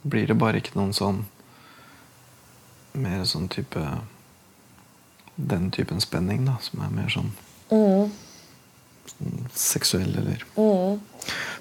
[0.02, 1.22] blir det bare ikke noen sånn
[3.00, 3.80] Mer sånn type
[5.36, 7.30] Den typen spenning, da, som er mer sånn,
[7.70, 10.42] sånn seksuell, eller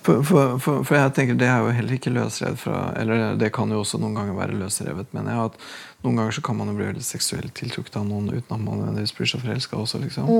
[0.01, 3.51] for, for, for, for jeg tenker det er jo heller ikke løsrevet fra Eller det
[3.55, 5.49] kan jo også noen ganger være løsrevet, mener jeg.
[5.51, 8.64] At noen ganger så kan man jo bli veldig seksuelt tiltrukket av noen uten at
[8.64, 10.32] man nødvendigvis blir så forelska også, liksom.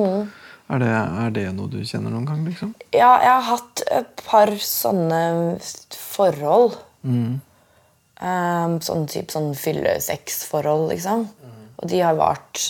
[0.70, 2.74] Er, det, er det noe du kjenner noen gang, liksom?
[2.94, 5.22] Ja, jeg har hatt et par sånne
[5.98, 6.76] forhold.
[8.20, 11.26] Um, sånn type sånn fylle-sex-forhold, liksom.
[11.80, 12.66] Og de har vart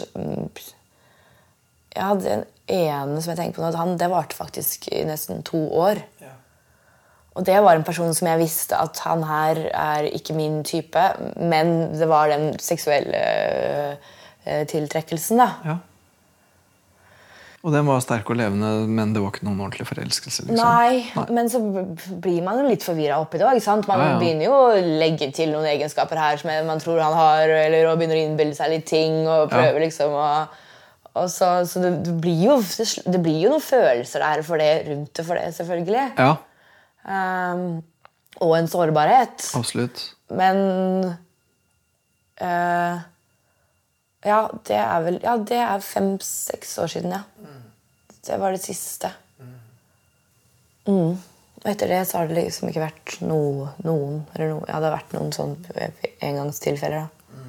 [1.89, 5.41] Jeg hadde en ene som jeg tenker på nå, han, det varte faktisk i nesten
[5.43, 6.04] to år.
[7.39, 11.04] Og det var en person som jeg visste at han her er ikke min type,
[11.36, 13.22] men det var den seksuelle
[14.45, 15.52] uh, tiltrekkelsen, da.
[15.66, 15.78] Ja.
[17.60, 20.45] Og den var sterk og levende, men det var ikke noen ordentlig forelskelse?
[20.47, 20.62] liksom?
[20.64, 21.60] Nei, men så
[22.24, 23.60] blir man jo litt forvirra oppi det òg.
[23.84, 24.20] Man Ja, ja.
[24.22, 27.99] begynner jo å legge til noen egenskaper her som man tror han har, eller og
[27.99, 29.28] begynner å innbille seg litt ting.
[29.28, 30.30] og prøver liksom å
[31.28, 35.12] så, så det, det, blir jo, det, blir jo noen følelser der for det, rundt
[35.18, 36.05] det for det, selvfølgelig.
[36.18, 36.36] Ja,
[37.10, 37.80] Um,
[38.43, 39.45] og en sårbarhet.
[39.55, 40.01] absolutt.
[40.30, 40.57] Men
[42.38, 42.99] eh,
[44.26, 47.24] Ja, det er vel Ja, det er fem-seks år siden, ja.
[48.28, 49.12] Det var det siste.
[50.86, 51.16] Mm.
[51.60, 54.90] Og etter det så har det liksom ikke vært noe, noen eller noe, Ja, det
[54.90, 55.90] har vært noen sånne
[56.26, 57.44] engangstilfeller, da.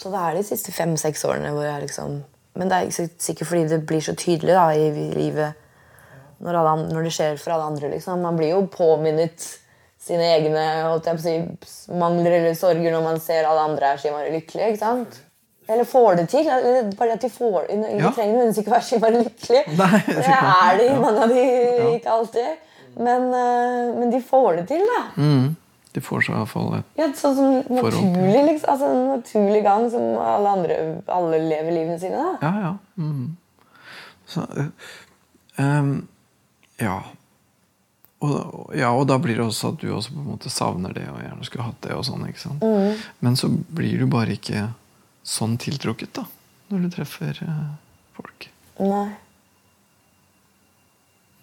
[0.00, 2.22] Så det er de siste fem-seks årene hvor jeg liksom
[2.56, 5.58] Men det er ikke sikkert fordi det blir så tydelig da i livet
[6.42, 7.88] når, alle, når det skjer for alle andre.
[7.92, 8.18] liksom.
[8.20, 9.44] Man blir jo påminnet
[10.02, 13.92] sine egne holdt jeg på å si, mangler eller sorger når man ser alle andre
[13.92, 14.72] er så innmari lykkelige.
[14.72, 15.20] ikke sant?
[15.72, 16.44] Eller får det til.
[16.98, 18.10] Bare at de får De Ja.
[18.10, 19.64] trenger nødvendigvis ikke være så innmari lykkelige.
[20.06, 21.42] Det det er de, mange av de
[21.96, 22.68] ikke alltid.
[22.96, 25.02] Men, eh, men de får det til, da.
[25.16, 25.56] Mm.
[25.94, 28.68] De får seg iallfall et Ja, sånn som naturlig, liksom.
[28.72, 30.76] Altså, en naturlig gang som alle andre
[31.08, 32.16] alle lever livene sine.
[32.16, 32.36] da.
[32.42, 32.74] Ja, ja.
[32.98, 33.36] Mm.
[34.32, 34.46] Så,
[35.58, 36.06] ehm,
[36.80, 37.02] ja.
[38.22, 38.92] Og, ja.
[38.94, 41.44] Og da blir det også at du også på en måte savner det og gjerne
[41.48, 41.92] skulle hatt det.
[41.98, 42.62] og sånn, ikke sant?
[43.20, 44.68] Men så blir du bare ikke
[45.32, 46.26] sånn tiltrukket da,
[46.70, 47.68] når du treffer øh,
[48.18, 48.48] folk.
[48.82, 49.08] Nei.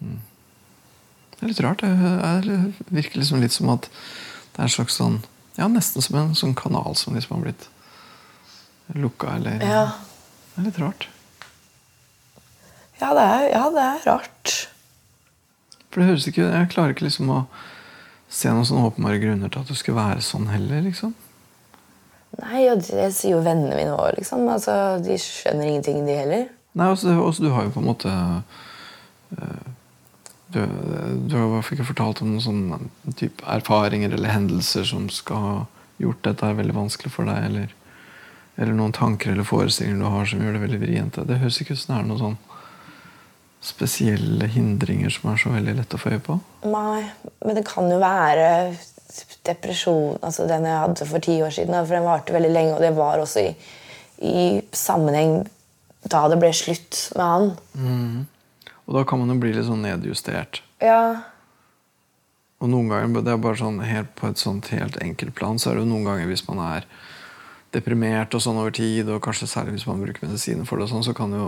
[0.00, 1.82] Det er litt rart.
[1.82, 2.48] Det er,
[2.92, 5.20] virker liksom litt som at det er en slags sånn
[5.58, 7.68] Ja, nesten som en sånn kanal som liksom har blitt
[8.96, 9.82] lukka, eller Ja.
[10.54, 11.08] Det er litt rart.
[13.00, 14.54] Ja, det er, ja, det er rart.
[15.90, 17.40] For det høres ikke Jeg klarer ikke liksom å
[18.30, 21.14] se noen sånne åpenbare grunner til at du skulle være sånn heller, liksom.
[22.40, 24.46] Nei, og det sier jo vennene mine òg, liksom.
[24.52, 24.74] Altså,
[25.04, 26.46] de skjønner ingenting, de heller.
[26.78, 28.12] Nei, også, også du har jo på en måte
[29.34, 29.68] øh,
[30.54, 30.60] du,
[31.30, 35.56] du har ikke fortalt om noen sånne type erfaringer eller hendelser som skal ha
[36.00, 37.74] gjort dette er veldig vanskelig for deg, eller,
[38.56, 41.20] eller noen tanker eller forestillinger du har som gjør det veldig vrient.
[41.28, 42.38] Det høres ikke ut som det er noen sånn
[43.60, 46.38] spesielle hindringer som er så veldig lett å få øye på.
[46.64, 47.02] Nei,
[47.44, 48.46] men det kan jo være
[49.46, 51.76] depresjon, altså den jeg hadde for ti år siden.
[51.86, 53.54] For den varte veldig lenge, og det var også i,
[54.26, 54.44] i
[54.76, 55.42] sammenheng
[56.10, 58.26] da det ble slutt med han.
[58.86, 60.62] Og da kan man jo bli litt sånn nedjustert.
[60.82, 61.22] Ja,
[62.60, 65.70] Og noen ganger, det er bare sånn helt på et sånt helt enkelt plan, så
[65.70, 66.84] er det jo noen ganger hvis man er
[67.72, 70.92] deprimert og sånn over tid, og kanskje særlig hvis man bruker medisiner for det, og
[70.92, 71.46] sånn, så kan jo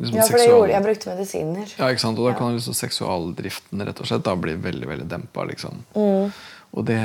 [0.00, 0.84] liksom ja for det gjorde jeg.
[0.88, 1.74] brukte medisiner.
[1.78, 2.18] Ja, ikke sant?
[2.18, 5.44] Og da kan liksom seksualdriften rett og slett da bli veldig veldig dempa.
[5.52, 5.82] Liksom.
[5.94, 6.32] Mm.
[6.76, 7.02] Og det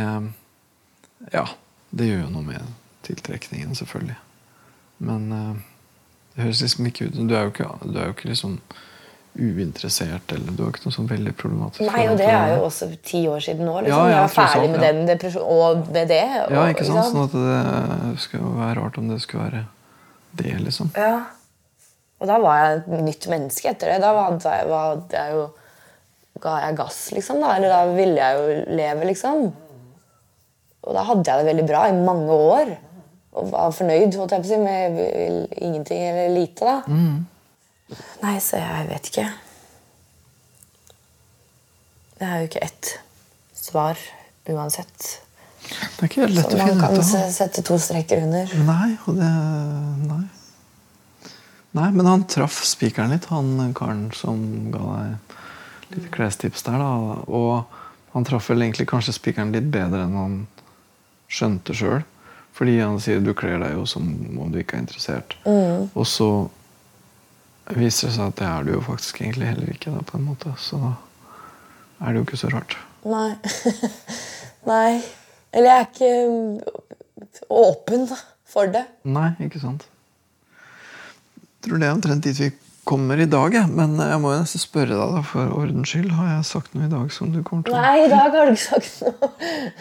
[1.31, 1.45] Ja,
[1.91, 2.71] det gjør jo noe med
[3.03, 4.17] tiltrekningen, selvfølgelig.
[5.03, 5.61] Men eh,
[6.35, 8.57] det høres liksom ikke ut Du er jo ikke, du er jo ikke liksom
[9.33, 12.91] uinteressert, eller du har ikke noe sånn veldig problematisk Nei, og det er jo også
[13.01, 13.79] ti år siden nå.
[13.81, 13.95] Liksom.
[13.95, 14.91] Ja, ja, jeg er ferdig med ja.
[14.91, 16.25] den depresjonen og med det.
[16.43, 17.07] Og, Ja, ikke sant?
[17.09, 19.63] Sånn at det skulle være rart om det skulle være
[20.37, 20.93] det, liksom.
[20.97, 21.15] Ja.
[22.21, 23.97] Og da var jeg et nytt menneske etter det.
[24.05, 25.47] Da var jeg, var jeg jo,
[26.43, 27.39] ga jeg gass, liksom.
[27.43, 27.53] da.
[27.57, 29.45] Eller da ville jeg jo leve, liksom.
[30.83, 32.73] Og da hadde jeg det veldig bra i mange år.
[33.33, 36.67] Og var fornøyd holdt jeg på å si, med ingenting eller lite.
[36.67, 36.83] da.
[38.23, 39.25] Nei, så jeg vet ikke.
[42.19, 42.91] Det er jo ikke ett
[43.57, 43.99] svar
[44.49, 45.07] uansett.
[45.63, 47.07] Det er ikke helt lett Som å finne kan ut av.
[47.07, 48.51] se- sette to streker under.
[48.67, 49.29] Nei, og det
[50.07, 50.23] Nei.
[51.73, 55.37] Nei, men han traff spikeren litt, han karen som ga deg
[55.97, 56.79] litt klestips der.
[56.81, 57.21] da.
[57.27, 60.35] Og han traff vel egentlig kanskje spikeren litt bedre enn han
[61.33, 62.03] skjønte sjøl.
[62.53, 64.05] Fordi han sier du kler deg jo som
[64.37, 65.33] om du ikke er interessert.
[65.45, 66.29] Og så
[67.73, 69.93] viser det seg at det er du jo faktisk egentlig heller ikke.
[69.95, 70.53] Da, på en måte.
[70.61, 70.93] Så da
[72.03, 72.77] er det jo ikke så rart.
[73.07, 73.31] Nei.
[74.71, 75.01] Nei.
[75.53, 78.05] Eller jeg er ikke åpen
[78.53, 78.85] for det.
[79.05, 79.87] Nei, ikke sant.
[81.41, 82.51] Jeg tror det er omtrent dit vi
[82.83, 83.53] kommer i dag.
[83.55, 83.67] jeg.
[83.71, 86.11] Men jeg må jo nesten spørre deg, da, for ordens skyld.
[86.17, 88.53] Har jeg sagt noe i dag som du kommer til Nei, i dag har du
[88.53, 89.29] ikke sagt noe.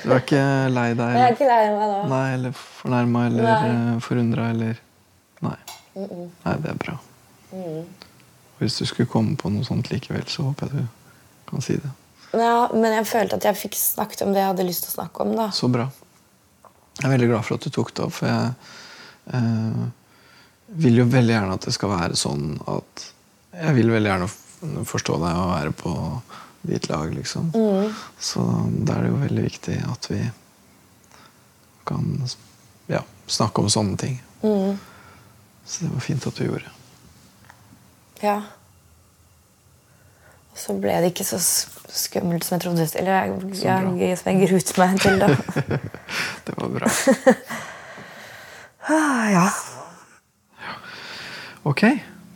[0.03, 0.45] Du er ikke
[0.77, 1.17] lei deg?
[1.19, 2.01] Jeg er ikke lei meg da.
[2.13, 3.73] nei, eller fornærma eller Nei.
[3.97, 4.79] uh, forundra eller
[5.43, 5.57] Nei.
[5.99, 6.95] Nei, det er bra.
[8.63, 11.91] Hvis du skulle komme på noe sånt likevel, så håper jeg du kan si det.
[12.33, 14.97] Ja, men jeg følte at jeg fikk snakket om det jeg hadde lyst til å
[15.01, 15.35] snakke om.
[15.37, 15.51] da.
[15.53, 15.89] Så bra.
[17.01, 18.55] Jeg er veldig glad for at du tok det opp, for jeg
[19.37, 19.83] eh,
[20.73, 23.09] vil jo veldig gjerne at det skal være sånn at
[23.53, 25.93] Jeg vil veldig gjerne forstå deg og være på
[26.63, 27.51] ditt lag, liksom.
[28.23, 28.45] Så
[28.87, 30.21] da er det jo veldig viktig at vi
[31.85, 32.07] kan
[32.89, 34.17] ja, snakke om sånne ting.
[34.41, 36.73] Så det var fint at du gjorde.
[38.23, 38.39] Ja.
[40.53, 41.41] Og så ble det ikke så
[41.93, 42.87] skummelt som jeg trodde.
[43.01, 43.53] Eller jeg,
[43.99, 45.29] jeg, som jeg gruet meg til, da.
[46.47, 46.95] Det var bra.
[48.83, 49.43] Ah, ja.
[51.63, 51.83] Ok,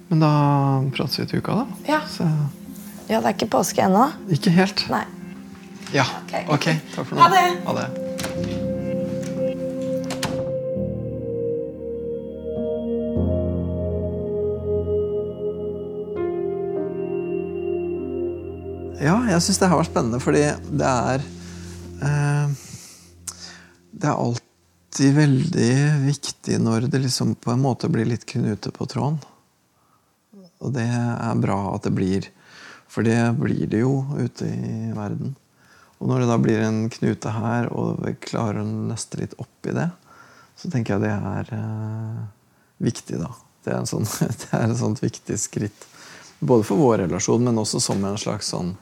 [0.08, 0.30] men da
[0.94, 1.66] prates vi til uka, da.
[1.88, 2.00] Ja.
[2.06, 2.26] Så.
[3.08, 4.06] ja, det er ikke påske ennå?
[4.30, 4.86] Ikke helt.
[4.92, 5.02] Nei.
[5.94, 6.06] Ja.
[6.46, 7.24] Ok, takk for nå.
[7.24, 7.46] Ha det.
[7.66, 7.88] Ha det.
[19.06, 20.46] Ja, jeg syns det har vært spennende, fordi
[20.80, 21.26] det er
[22.06, 22.54] eh,
[23.92, 24.45] Det er alt
[24.96, 29.18] alltid veldig viktig når det liksom på en måte blir litt knute på tråden.
[30.64, 32.24] Og det er bra at det blir.
[32.88, 35.34] For det blir det jo ute i verden.
[36.00, 39.68] Og når det da blir en knute her, og vi klarer å nøste litt opp
[39.68, 39.90] i det,
[40.56, 42.24] så tenker jeg det er eh,
[42.80, 43.34] viktig, da.
[43.68, 44.08] Det er, sånn,
[44.46, 45.88] det er et sånt viktig skritt.
[46.40, 48.72] Både for vår relasjon, men også som en slags sånn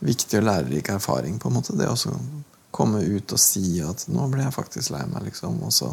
[0.00, 1.36] viktig og lærerik erfaring.
[1.36, 1.76] på en måte.
[1.76, 2.14] Det å
[2.70, 5.62] komme ut og si at 'nå ble jeg faktisk lei meg', liksom.
[5.64, 5.88] Og så,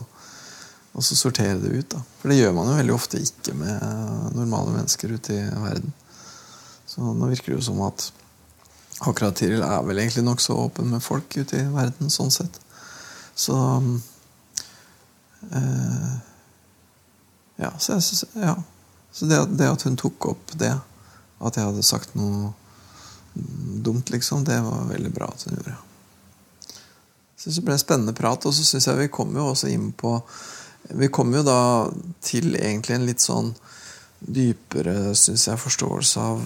[0.94, 1.90] og så sortere det ut.
[1.90, 2.02] da.
[2.22, 5.94] For det gjør man jo veldig ofte ikke med normale mennesker ute i verden.
[6.86, 8.12] Så nå virker det jo som at
[9.04, 12.60] akkurat Tiril er vel egentlig nokså åpen med folk ute i verden, sånn sett.
[13.36, 13.56] Så
[15.52, 16.14] øh,
[17.56, 18.56] Ja, så, synes, ja.
[19.12, 20.74] så det, det, at hun tok opp det,
[21.40, 22.52] at jeg hadde sagt noe
[23.84, 25.76] dumt, liksom, det var veldig bra at hun gjorde.
[27.46, 29.92] Synes det ble en spennende prat, og så syns jeg vi kom jo også inn
[29.94, 30.16] på
[30.98, 31.60] Vi kom jo da
[32.26, 33.52] til egentlig en litt sånn
[34.18, 36.42] dypere, synes jeg, forståelse av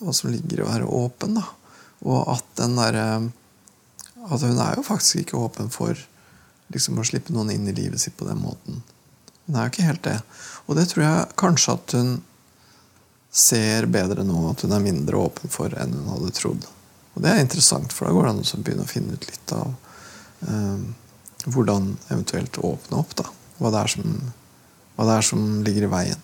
[0.00, 1.38] hva som ligger i å være åpen.
[1.38, 1.44] da.
[2.02, 3.30] Og at den derre
[4.24, 5.98] At hun er jo faktisk ikke åpen for
[6.72, 8.82] liksom å slippe noen inn i livet sitt på den måten.
[9.46, 10.16] Hun er jo ikke helt det.
[10.66, 12.14] Og det tror jeg kanskje at hun
[13.30, 16.64] ser bedre nå, at hun er mindre åpen for enn hun hadde trodd.
[17.14, 19.54] Og det er interessant, for da går det an å begynne å finne ut litt
[19.54, 19.74] av
[21.44, 23.16] hvordan eventuelt åpne opp.
[23.16, 23.28] da.
[23.58, 24.16] Hva det, som,
[24.96, 26.22] hva det er som ligger i veien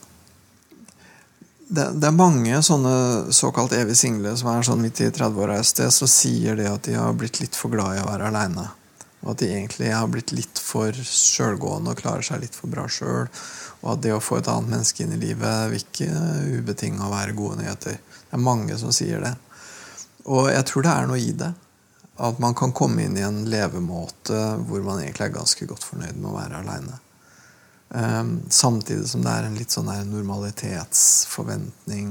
[1.70, 5.68] det, det, er mange sånne såkalt evig single som er sånn midt i 30-åra et
[5.68, 8.66] sted, så sier det at de har blitt litt for glad i å være aleine.
[9.20, 12.88] Og at de egentlig har blitt litt for sjølgående og klarer seg litt for bra
[12.90, 13.28] sjøl.
[13.84, 16.08] Og at det å få et annet menneske inn i livet vil ikke
[16.58, 18.00] ubetinga være gode nyheter.
[18.00, 19.34] Det er mange som sier det.
[20.26, 21.52] Og jeg tror det er noe i det.
[22.20, 26.16] At man kan komme inn i en levemåte hvor man egentlig er ganske godt fornøyd
[26.18, 26.96] med å være aleine.
[27.90, 32.10] Um, samtidig som det er en litt sånn normalitetsforventning.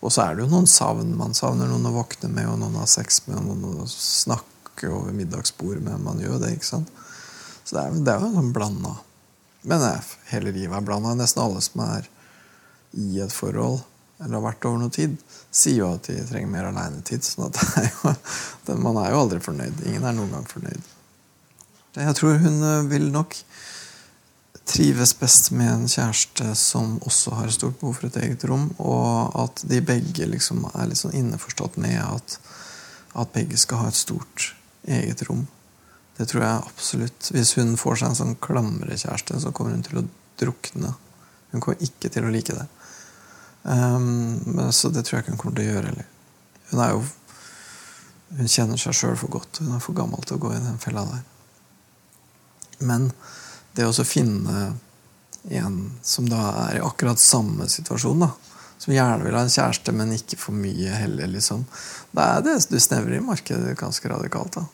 [0.00, 1.18] Og så er det jo noen savn.
[1.18, 3.86] Man savner noen å våkne med, og noen å ha sex med, og noen å
[3.90, 6.04] snakke over middagsbordet med.
[6.04, 6.88] Man gjør det, ikke sant?
[7.64, 8.94] Så det er, det er jo sånn blanda.
[9.64, 9.78] Men
[10.28, 11.10] hele livet er blanda.
[11.16, 12.02] Nesten alle som er
[13.00, 13.78] i et forhold,
[14.20, 15.12] eller har vært over noe tid,
[15.54, 17.24] sier jo at de trenger mer alenetid.
[17.26, 19.84] Sånn at man er jo aldri fornøyd.
[19.86, 20.90] Ingen er noen gang fornøyd.
[21.94, 23.36] Jeg tror hun eh, vil nok
[24.64, 29.34] trives best med en kjæreste som også har stort behov for et eget rom, og
[29.44, 32.38] at de begge liksom er litt sånn innforstått med at,
[33.20, 34.54] at begge skal ha et stort
[34.88, 35.44] eget rom.
[36.16, 37.30] Det tror jeg absolutt.
[37.34, 40.06] Hvis hun får seg en sånn klamrekjæreste, så kommer hun til å
[40.40, 40.94] drukne.
[41.52, 42.66] Hun kommer ikke til å like det.
[43.64, 46.08] Um, så det tror jeg ikke hun kommer til å gjøre heller.
[46.70, 47.04] Hun er jo
[48.34, 49.60] Hun kjenner seg sjøl for godt.
[49.62, 51.20] Hun er for gammel til å gå i den fella der.
[52.82, 53.12] Men
[53.76, 54.72] det å finne
[55.54, 58.30] en som da er i akkurat samme situasjon, da,
[58.80, 61.62] som gjerne vil ha en kjæreste, men ikke for mye heller, liksom.
[62.10, 64.58] Det er det du snevrer i markedet ganske radikalt.
[64.58, 64.66] da.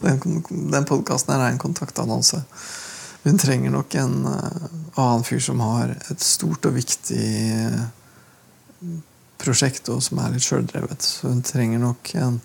[0.00, 0.42] Den,
[0.72, 2.42] den podkasten er en kontaktannonse.
[3.22, 7.26] Hun trenger nok en uh, annen fyr som har et stort og viktig
[9.40, 11.02] prosjekt, og som er litt sjøldrevet.
[11.04, 12.40] Så hun trenger nok en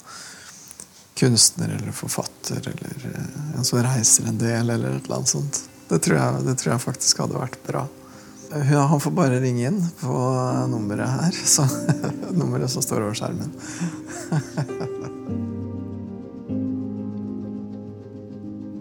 [1.16, 5.62] kunstner eller forfatter eller uh, en som reiser en del, eller et eller annet sånt.
[5.90, 7.86] Det tror, jeg, det tror jeg faktisk hadde vært bra.
[8.56, 10.16] Han får bare ringe inn på
[10.72, 11.38] nummeret her.
[11.46, 11.66] Så,
[12.40, 13.52] nummeret som står over skjermen.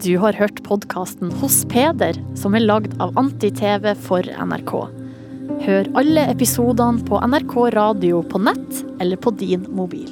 [0.05, 5.04] Du har hørt podkasten Hos Peder, som er lagd av Anti-TV for NRK.
[5.45, 10.09] Hør alle episodene på NRK radio på nett eller på din mobil.